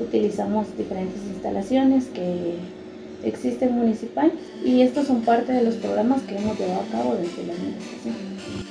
utilizamos 0.00 0.66
diferentes 0.76 1.20
instalaciones 1.34 2.06
que 2.06 2.54
existen 3.22 3.72
municipales 3.72 4.34
y 4.64 4.80
estos 4.80 5.06
son 5.06 5.22
parte 5.22 5.52
de 5.52 5.62
los 5.62 5.74
programas 5.76 6.22
que 6.22 6.36
hemos 6.36 6.58
llevado 6.58 6.80
a 6.80 6.86
cabo 6.86 7.16
desde 7.16 7.46
la 7.46 7.52
administración. 7.52 8.14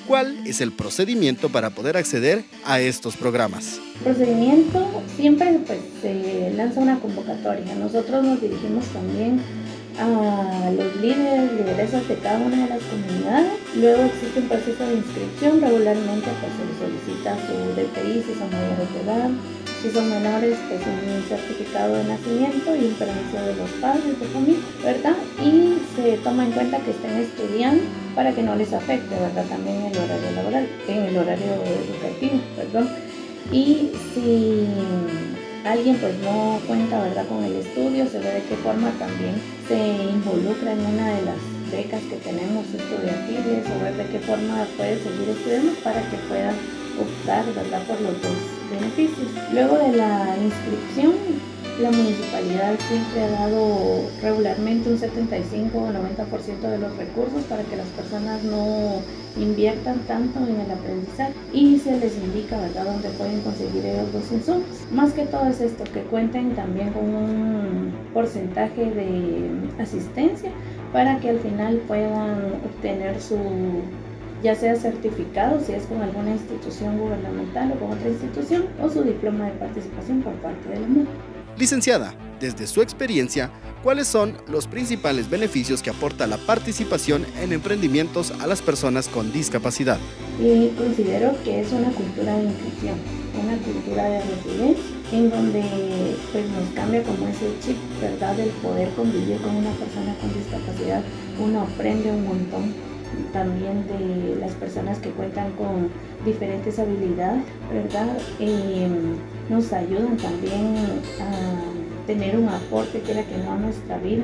¿Cuál 0.07 0.47
es 0.47 0.61
el 0.61 0.71
procedimiento 0.71 1.49
para 1.49 1.69
poder 1.69 1.97
acceder 1.97 2.43
a 2.63 2.79
estos 2.79 3.15
programas? 3.17 3.79
Procedimiento, 4.03 5.03
siempre 5.15 5.59
pues, 5.65 5.79
se 6.01 6.53
lanza 6.55 6.79
una 6.79 6.99
convocatoria. 6.99 7.75
Nosotros 7.75 8.23
nos 8.23 8.41
dirigimos 8.41 8.85
también 8.85 9.41
a 9.99 10.71
los 10.71 10.95
líderes, 10.97 11.51
lideresas 11.53 12.07
de 12.07 12.15
cada 12.15 12.39
una 12.39 12.63
de 12.63 12.69
las 12.69 12.83
comunidades. 12.83 13.51
Luego 13.75 14.03
existe 14.03 14.39
un 14.39 14.47
proceso 14.47 14.85
de 14.85 14.95
inscripción, 14.95 15.61
regularmente 15.61 16.29
pues, 16.39 16.51
se 16.55 16.65
les 16.65 16.77
solicita 16.79 17.37
su 17.47 17.55
DPI 17.75 18.23
si 18.23 18.33
son 18.39 18.49
mayores 18.51 18.93
de 18.93 19.01
edad, 19.01 19.29
si 19.81 19.91
son 19.91 20.09
menores 20.09 20.57
pues 20.67 20.81
un 20.81 21.23
certificado 21.27 21.95
de 21.95 22.03
nacimiento 22.05 22.75
y 22.75 22.85
un 22.85 22.93
permiso 22.95 23.37
de 23.45 23.55
los 23.55 23.69
padres 23.81 24.19
de 24.19 24.25
familia, 24.27 24.65
¿verdad? 24.83 25.15
Y 25.43 25.77
se 25.95 26.17
toma 26.17 26.45
en 26.45 26.51
cuenta 26.51 26.79
que 26.79 26.91
estén 26.91 27.17
estudiando 27.17 27.83
para 28.15 28.31
que 28.31 28.41
no 28.41 28.55
les 28.55 28.73
afecte, 28.73 29.13
¿verdad? 29.15 29.45
También 29.45 29.85
el 29.85 29.97
horario 29.97 30.31
laboral, 30.35 30.67
en 30.87 31.03
el 31.03 31.17
horario 31.17 31.53
educativo, 31.63 32.41
perdón. 32.55 32.89
Y 33.51 33.91
si 34.13 34.67
alguien 35.65 35.97
pues 35.97 36.15
no 36.19 36.59
cuenta 36.67 37.01
verdad 37.01 37.27
con 37.27 37.43
el 37.43 37.55
estudio, 37.55 38.07
se 38.07 38.19
ve 38.19 38.33
de 38.33 38.43
qué 38.43 38.55
forma 38.57 38.91
también 38.99 39.35
se 39.67 40.11
involucra 40.13 40.73
en 40.73 40.79
una 40.79 41.15
de 41.15 41.21
las 41.23 41.37
becas 41.71 42.01
que 42.03 42.17
tenemos 42.17 42.65
estudiantiles 42.67 43.65
o 43.65 43.83
ver 43.83 43.97
de 43.97 44.05
qué 44.05 44.19
forma 44.19 44.65
puede 44.77 45.01
seguir 45.01 45.29
estudiando 45.29 45.73
para 45.83 46.01
que 46.09 46.17
pueda 46.29 46.53
optar 47.01 47.45
¿verdad? 47.53 47.81
por 47.87 47.99
los 47.99 48.21
dos 48.21 48.37
beneficios. 48.69 49.27
Luego 49.51 49.77
de 49.79 49.97
la 49.97 50.37
inscripción, 50.37 51.15
la 51.79 51.91
municipalidad 51.91 52.75
siempre 52.87 53.23
ha 53.23 53.29
dado 53.31 54.09
regularmente 54.21 54.89
un 54.89 54.97
75 54.97 55.77
o 55.77 55.87
90% 55.89 56.59
de 56.61 56.77
los 56.77 56.95
recursos 56.95 57.43
para 57.45 57.63
que 57.63 57.75
las 57.75 57.87
personas 57.87 58.43
no 58.43 59.01
inviertan 59.37 59.99
tanto 60.07 60.39
en 60.47 60.61
el 60.61 60.71
aprendizaje 60.71 61.33
y 61.51 61.77
se 61.79 61.97
les 61.97 62.15
indica 62.15 62.57
verdad 62.57 62.85
dónde 62.85 63.09
pueden 63.09 63.41
conseguir 63.41 63.85
ellos 63.85 64.07
los 64.13 64.31
insumos. 64.31 64.63
Más 64.91 65.11
que 65.11 65.25
todo 65.25 65.47
es 65.47 65.59
esto, 65.59 65.83
que 65.83 66.01
cuenten 66.03 66.55
también 66.55 66.93
con 66.93 67.03
un 67.13 67.93
porcentaje 68.13 68.85
de 68.91 69.49
asistencia 69.77 70.51
para 70.93 71.19
que 71.19 71.31
al 71.31 71.39
final 71.39 71.81
puedan 71.87 72.53
obtener 72.63 73.19
su 73.19 73.37
ya 74.43 74.53
sea 74.53 74.75
certificado 74.75 75.59
si 75.59 75.73
es 75.73 75.85
con 75.87 76.01
alguna 76.01 76.31
institución 76.31 76.99
gubernamental 76.99 77.71
o 77.71 77.79
con 77.79 77.91
otra 77.97 78.09
institución 78.09 78.65
o 78.81 78.89
su 78.89 79.01
diploma 79.03 79.45
de 79.45 79.51
participación 79.53 80.21
por 80.21 80.33
parte 80.33 80.69
de 80.69 80.79
la. 80.79 81.34
Licenciada, 81.57 82.13
desde 82.41 82.67
su 82.67 82.81
experiencia, 82.81 83.49
¿cuáles 83.81 84.07
son 84.07 84.33
los 84.49 84.67
principales 84.67 85.29
beneficios 85.29 85.81
que 85.81 85.89
aporta 85.89 86.27
la 86.27 86.35
participación 86.35 87.25
en 87.41 87.53
emprendimientos 87.53 88.31
a 88.41 88.47
las 88.47 88.61
personas 88.61 89.07
con 89.07 89.31
discapacidad? 89.31 89.97
Y 90.37 90.67
considero 90.77 91.31
que 91.45 91.61
es 91.61 91.71
una 91.71 91.91
cultura 91.91 92.35
de 92.35 92.43
inclusión, 92.43 92.95
una 93.41 93.57
cultura 93.59 94.03
de 94.03 94.19
resiliencia, 94.19 94.83
en 95.13 95.29
donde 95.29 95.63
pues, 96.33 96.43
nos 96.49 96.69
cambia 96.75 97.03
como 97.03 97.25
ese 97.29 97.47
chip, 97.61 97.77
¿verdad?, 98.01 98.35
del 98.35 98.49
poder 98.49 98.89
convivir 98.89 99.37
con 99.37 99.55
una 99.55 99.71
persona 99.71 100.13
con 100.19 100.33
discapacidad. 100.33 101.03
Uno 101.39 101.61
aprende 101.61 102.11
un 102.11 102.25
montón 102.25 102.73
también 103.31 103.87
de 103.87 104.35
las 104.41 104.51
personas 104.55 104.97
que 104.97 105.11
cuentan 105.11 105.53
con 105.53 105.89
diferentes 106.25 106.77
habilidades, 106.79 107.45
¿verdad? 107.71 108.17
Eh, 108.41 108.89
nos 109.49 109.71
ayudan 109.73 110.17
también 110.17 110.75
a 111.19 112.07
tener 112.07 112.37
un 112.37 112.49
aporte 112.49 113.01
que 113.01 113.11
era 113.11 113.23
que 113.23 113.37
no 113.37 113.51
a 113.51 113.57
nuestra 113.57 113.97
vida, 113.97 114.23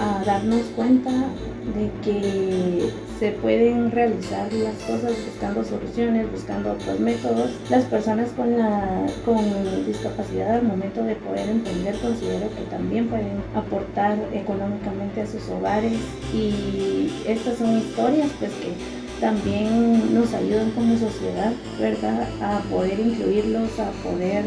a 0.00 0.24
darnos 0.24 0.62
cuenta 0.76 1.10
de 1.10 1.90
que 2.02 2.90
se 3.18 3.30
pueden 3.32 3.90
realizar 3.90 4.52
las 4.52 4.74
cosas 4.82 5.12
buscando 5.24 5.64
soluciones, 5.64 6.30
buscando 6.30 6.72
otros 6.72 6.98
métodos. 7.00 7.52
Las 7.70 7.84
personas 7.84 8.30
con, 8.30 8.58
la, 8.58 9.06
con 9.24 9.86
discapacidad 9.86 10.56
al 10.56 10.64
momento 10.64 11.02
de 11.04 11.14
poder 11.16 11.48
emprender 11.48 11.96
considero 12.00 12.48
que 12.54 12.62
también 12.70 13.08
pueden 13.08 13.42
aportar 13.54 14.18
económicamente 14.32 15.22
a 15.22 15.26
sus 15.26 15.48
hogares 15.48 15.94
y 16.34 17.10
estas 17.26 17.58
son 17.58 17.78
historias 17.78 18.28
pues 18.38 18.50
que 18.52 19.03
también 19.24 20.14
nos 20.14 20.34
ayudan 20.34 20.70
como 20.72 20.98
sociedad, 20.98 21.54
¿verdad? 21.80 22.28
A 22.42 22.60
poder 22.68 23.00
incluirlos, 23.00 23.70
a 23.78 23.90
poder 24.06 24.44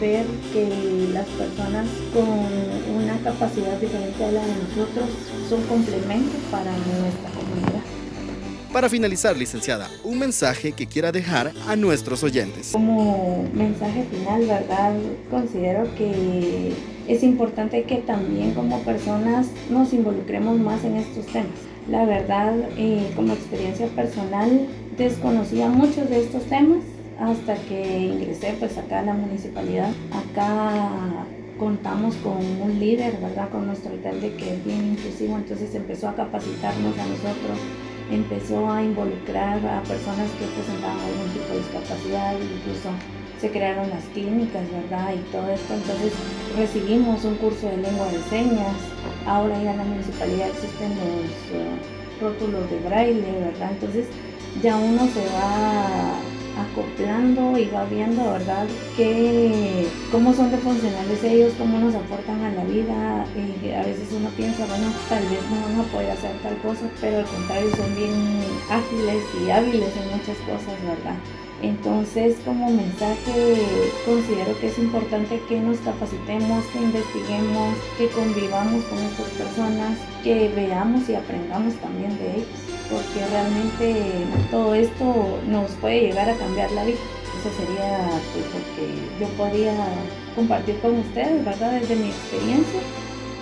ver 0.00 0.24
que 0.52 1.08
las 1.12 1.26
personas 1.26 1.88
con 2.14 2.94
una 2.94 3.18
capacidad 3.24 3.76
diferente 3.80 4.24
a 4.24 4.30
la 4.30 4.46
de 4.46 4.52
nosotros 4.54 5.06
son 5.48 5.62
complementos 5.62 6.40
para 6.48 6.70
nuestra 6.70 7.28
comunidad. 7.34 7.82
Para 8.72 8.88
finalizar, 8.88 9.36
licenciada, 9.36 9.90
un 10.04 10.20
mensaje 10.20 10.70
que 10.70 10.86
quiera 10.86 11.10
dejar 11.10 11.52
a 11.66 11.74
nuestros 11.74 12.22
oyentes. 12.22 12.70
Como 12.70 13.48
mensaje 13.52 14.06
final, 14.12 14.46
¿verdad? 14.46 14.94
Considero 15.28 15.92
que 15.96 16.72
es 17.08 17.24
importante 17.24 17.82
que 17.82 17.96
también 17.96 18.54
como 18.54 18.80
personas 18.84 19.48
nos 19.70 19.92
involucremos 19.92 20.56
más 20.60 20.84
en 20.84 20.98
estos 20.98 21.26
temas 21.26 21.69
la 21.88 22.04
verdad, 22.04 22.54
eh, 22.76 23.10
como 23.16 23.32
experiencia 23.32 23.86
personal, 23.88 24.66
desconocía 24.96 25.68
muchos 25.68 26.08
de 26.10 26.20
estos 26.20 26.44
temas 26.44 26.82
hasta 27.18 27.54
que 27.54 27.98
ingresé 27.98 28.54
pues 28.58 28.76
acá 28.78 29.00
a 29.00 29.04
la 29.04 29.14
municipalidad. 29.14 29.90
Acá 30.12 31.26
contamos 31.58 32.14
con 32.16 32.38
un 32.38 32.80
líder, 32.80 33.18
¿verdad? 33.20 33.50
Con 33.50 33.66
nuestro 33.66 33.92
alcalde 33.92 34.34
que 34.34 34.54
es 34.54 34.64
bien 34.64 34.92
inclusivo, 34.92 35.36
entonces 35.36 35.74
empezó 35.74 36.08
a 36.08 36.14
capacitarnos 36.14 36.98
a 36.98 37.06
nosotros, 37.06 37.58
empezó 38.10 38.70
a 38.70 38.82
involucrar 38.82 39.58
a 39.58 39.82
personas 39.82 40.30
que 40.38 40.46
presentaban 40.46 40.98
algún 40.98 41.30
tipo 41.32 41.52
de 41.52 41.58
discapacidad, 41.58 42.34
incluso 42.34 42.88
se 43.40 43.50
crearon 43.50 43.88
las 43.88 44.04
clínicas, 44.12 44.62
¿verdad? 44.70 45.14
Y 45.14 45.32
todo 45.32 45.48
esto. 45.50 45.74
Entonces 45.74 46.12
recibimos 46.56 47.24
un 47.24 47.36
curso 47.36 47.66
de 47.68 47.78
lengua 47.78 48.06
de 48.08 48.20
señas. 48.28 48.76
Ahora 49.26 49.62
ya 49.62 49.72
en 49.72 49.78
la 49.78 49.84
municipalidad 49.84 50.48
existen 50.48 50.90
los 50.90 51.30
eh, 51.52 52.20
rótulos 52.20 52.70
de 52.70 52.78
braille, 52.80 53.32
¿verdad? 53.40 53.70
Entonces 53.72 54.06
ya 54.62 54.76
uno 54.76 55.06
se 55.06 55.24
va 55.36 56.18
acoplando 56.60 57.58
y 57.58 57.66
va 57.68 57.84
viendo, 57.84 58.32
¿verdad? 58.32 58.66
Que, 58.96 59.86
cómo 60.10 60.32
son 60.32 60.50
de 60.50 60.58
funcionales 60.58 61.22
ellos, 61.24 61.54
cómo 61.58 61.78
nos 61.78 61.94
aportan 61.94 62.42
a 62.42 62.52
la 62.52 62.64
vida. 62.64 63.22
a 63.22 63.82
veces 63.84 64.08
uno 64.12 64.28
piensa, 64.36 64.66
bueno, 64.66 64.86
tal 65.08 65.22
vez 65.24 65.40
no 65.50 65.62
van 65.62 65.86
a 65.86 65.92
poder 65.92 66.10
hacer 66.10 66.32
tal 66.42 66.56
cosa, 66.58 66.90
pero 67.00 67.18
al 67.18 67.26
contrario 67.26 67.70
son 67.76 67.94
bien 67.96 68.12
ágiles 68.68 69.24
y 69.42 69.50
hábiles 69.50 69.96
en 69.96 70.10
muchas 70.10 70.36
cosas, 70.38 70.76
¿verdad? 70.84 71.16
Entonces, 71.62 72.36
como 72.44 72.70
mensaje, 72.70 73.60
considero 74.06 74.58
que 74.60 74.68
es 74.68 74.78
importante 74.78 75.40
que 75.46 75.60
nos 75.60 75.76
capacitemos, 75.78 76.64
que 76.66 76.78
investiguemos, 76.78 77.76
que 77.98 78.08
convivamos 78.08 78.82
con 78.84 78.98
estas 78.98 79.28
personas, 79.28 79.98
que 80.24 80.48
veamos 80.56 81.06
y 81.08 81.14
aprendamos 81.14 81.74
también 81.74 82.16
de 82.18 82.36
ellos, 82.36 82.48
porque 82.88 83.26
realmente 83.30 84.24
todo 84.50 84.74
esto 84.74 85.38
nos 85.48 85.70
puede 85.82 86.00
llegar 86.00 86.30
a 86.30 86.36
cambiar 86.36 86.70
la 86.72 86.84
vida. 86.84 86.98
Eso 87.38 87.50
sería 87.56 88.08
pues, 88.32 88.44
lo 88.46 88.60
que 88.74 89.20
yo 89.20 89.28
podría 89.36 89.74
compartir 90.34 90.78
con 90.80 90.98
ustedes, 90.98 91.44
¿verdad? 91.44 91.72
Desde 91.78 91.96
mi 91.96 92.08
experiencia 92.08 92.80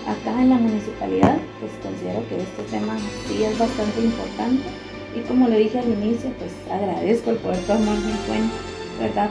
acá 0.08 0.42
en 0.42 0.50
la 0.50 0.56
municipalidad, 0.56 1.38
pues 1.60 1.70
considero 1.82 2.26
que 2.28 2.42
este 2.42 2.62
tema 2.70 2.96
sí 3.28 3.44
es 3.44 3.58
bastante 3.58 4.00
importante 4.00 4.87
y 5.14 5.20
como 5.20 5.48
le 5.48 5.58
dije 5.58 5.78
al 5.78 5.88
inicio, 5.88 6.30
pues 6.38 6.52
agradezco 6.70 7.30
el 7.30 7.36
poder 7.36 7.60
tomarme 7.64 8.10
en 8.10 8.16
cuenta. 8.26 8.54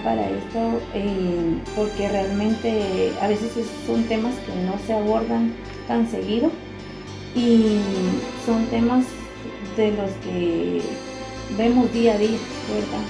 Para 0.02 0.30
esto, 0.30 0.80
eh, 0.94 1.58
porque 1.76 2.08
realmente 2.08 3.12
a 3.22 3.28
veces 3.28 3.52
son 3.86 4.02
temas 4.06 4.34
que 4.36 4.56
no 4.66 4.80
se 4.88 4.94
abordan 4.94 5.52
tan 5.90 6.10
seguido 6.10 6.50
y 7.36 7.80
son 8.46 8.66
temas 8.68 9.04
de 9.76 9.92
los 9.92 10.10
que 10.24 10.82
vemos 11.58 11.92
día 11.92 12.13
a 12.13 12.18
día, 12.18 12.38
¿verdad? 12.74 13.06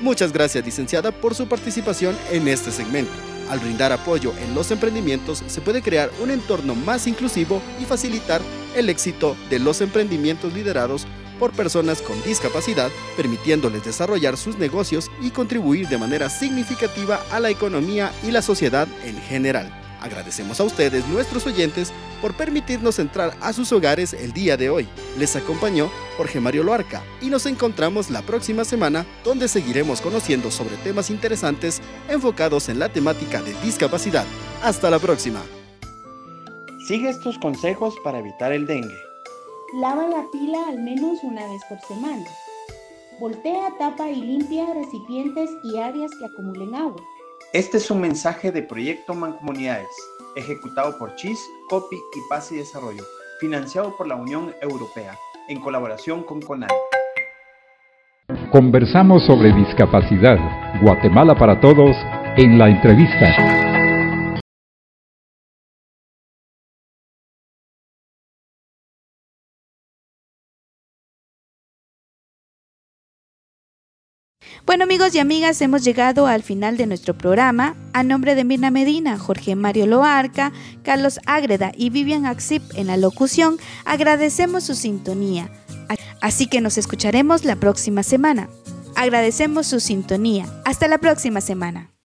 Muchas 0.00 0.32
gracias, 0.32 0.64
licenciada, 0.64 1.12
por 1.12 1.36
su 1.36 1.46
participación 1.46 2.16
en 2.32 2.48
este 2.48 2.72
segmento. 2.72 3.12
Al 3.48 3.60
brindar 3.60 3.92
apoyo 3.92 4.32
en 4.44 4.54
los 4.56 4.72
emprendimientos, 4.72 5.44
se 5.46 5.60
puede 5.60 5.82
crear 5.82 6.10
un 6.20 6.30
entorno 6.30 6.74
más 6.74 7.06
inclusivo 7.06 7.62
y 7.80 7.84
facilitar 7.84 8.42
el 8.74 8.88
éxito 8.88 9.36
de 9.50 9.60
los 9.60 9.80
emprendimientos 9.80 10.52
liderados 10.52 11.06
por 11.38 11.52
personas 11.52 12.02
con 12.02 12.20
discapacidad, 12.22 12.90
permitiéndoles 13.16 13.84
desarrollar 13.84 14.36
sus 14.36 14.58
negocios 14.58 15.10
y 15.20 15.30
contribuir 15.30 15.88
de 15.88 15.98
manera 15.98 16.30
significativa 16.30 17.20
a 17.30 17.40
la 17.40 17.50
economía 17.50 18.12
y 18.26 18.30
la 18.30 18.42
sociedad 18.42 18.88
en 19.04 19.16
general. 19.22 19.72
Agradecemos 20.00 20.60
a 20.60 20.64
ustedes, 20.64 21.06
nuestros 21.08 21.46
oyentes, 21.46 21.92
por 22.20 22.34
permitirnos 22.34 22.98
entrar 22.98 23.36
a 23.40 23.52
sus 23.52 23.72
hogares 23.72 24.12
el 24.12 24.32
día 24.32 24.56
de 24.56 24.70
hoy. 24.70 24.86
Les 25.18 25.34
acompañó 25.36 25.90
Jorge 26.16 26.38
Mario 26.38 26.62
Loarca 26.62 27.02
y 27.20 27.26
nos 27.26 27.46
encontramos 27.46 28.10
la 28.10 28.22
próxima 28.22 28.64
semana 28.64 29.04
donde 29.24 29.48
seguiremos 29.48 30.00
conociendo 30.00 30.50
sobre 30.50 30.76
temas 30.76 31.10
interesantes 31.10 31.80
enfocados 32.08 32.68
en 32.68 32.78
la 32.78 32.88
temática 32.88 33.42
de 33.42 33.54
discapacidad. 33.62 34.24
Hasta 34.62 34.90
la 34.90 34.98
próxima. 34.98 35.42
Sigue 36.86 37.08
estos 37.08 37.38
consejos 37.38 37.94
para 38.04 38.20
evitar 38.20 38.52
el 38.52 38.66
dengue. 38.66 39.05
Lava 39.74 40.06
la 40.06 40.24
pila 40.30 40.68
al 40.68 40.78
menos 40.78 41.24
una 41.24 41.44
vez 41.48 41.60
por 41.68 41.80
semana. 41.80 42.24
Voltea, 43.18 43.76
tapa 43.78 44.08
y 44.08 44.14
limpia 44.14 44.72
recipientes 44.72 45.50
y 45.64 45.78
áreas 45.78 46.12
que 46.18 46.26
acumulen 46.26 46.74
agua. 46.74 47.02
Este 47.52 47.78
es 47.78 47.90
un 47.90 48.00
mensaje 48.00 48.52
de 48.52 48.62
Proyecto 48.62 49.14
Mancomunidades, 49.14 49.88
ejecutado 50.36 50.96
por 50.98 51.16
CHIS, 51.16 51.40
COPI 51.68 51.96
y 51.96 52.28
Paz 52.28 52.52
y 52.52 52.56
Desarrollo, 52.56 53.02
financiado 53.40 53.96
por 53.96 54.06
la 54.06 54.14
Unión 54.14 54.54
Europea, 54.62 55.18
en 55.48 55.60
colaboración 55.60 56.22
con 56.22 56.40
CONAL. 56.40 56.70
Conversamos 58.52 59.26
sobre 59.26 59.52
discapacidad. 59.52 60.38
Guatemala 60.80 61.34
para 61.34 61.60
todos 61.60 61.96
en 62.36 62.58
la 62.58 62.68
entrevista. 62.68 63.55
Bueno 74.66 74.82
amigos 74.82 75.14
y 75.14 75.20
amigas, 75.20 75.62
hemos 75.62 75.84
llegado 75.84 76.26
al 76.26 76.42
final 76.42 76.76
de 76.76 76.88
nuestro 76.88 77.16
programa. 77.16 77.76
A 77.92 78.02
nombre 78.02 78.34
de 78.34 78.42
Mirna 78.42 78.72
Medina, 78.72 79.16
Jorge 79.16 79.54
Mario 79.54 79.86
Loarca, 79.86 80.52
Carlos 80.82 81.20
Ágreda 81.24 81.70
y 81.76 81.90
Vivian 81.90 82.26
Axip 82.26 82.64
en 82.74 82.88
la 82.88 82.96
locución, 82.96 83.58
agradecemos 83.84 84.64
su 84.64 84.74
sintonía. 84.74 85.52
Así 86.20 86.48
que 86.48 86.60
nos 86.60 86.78
escucharemos 86.78 87.44
la 87.44 87.54
próxima 87.54 88.02
semana. 88.02 88.48
Agradecemos 88.96 89.68
su 89.68 89.78
sintonía. 89.78 90.46
Hasta 90.64 90.88
la 90.88 90.98
próxima 90.98 91.40
semana. 91.40 91.88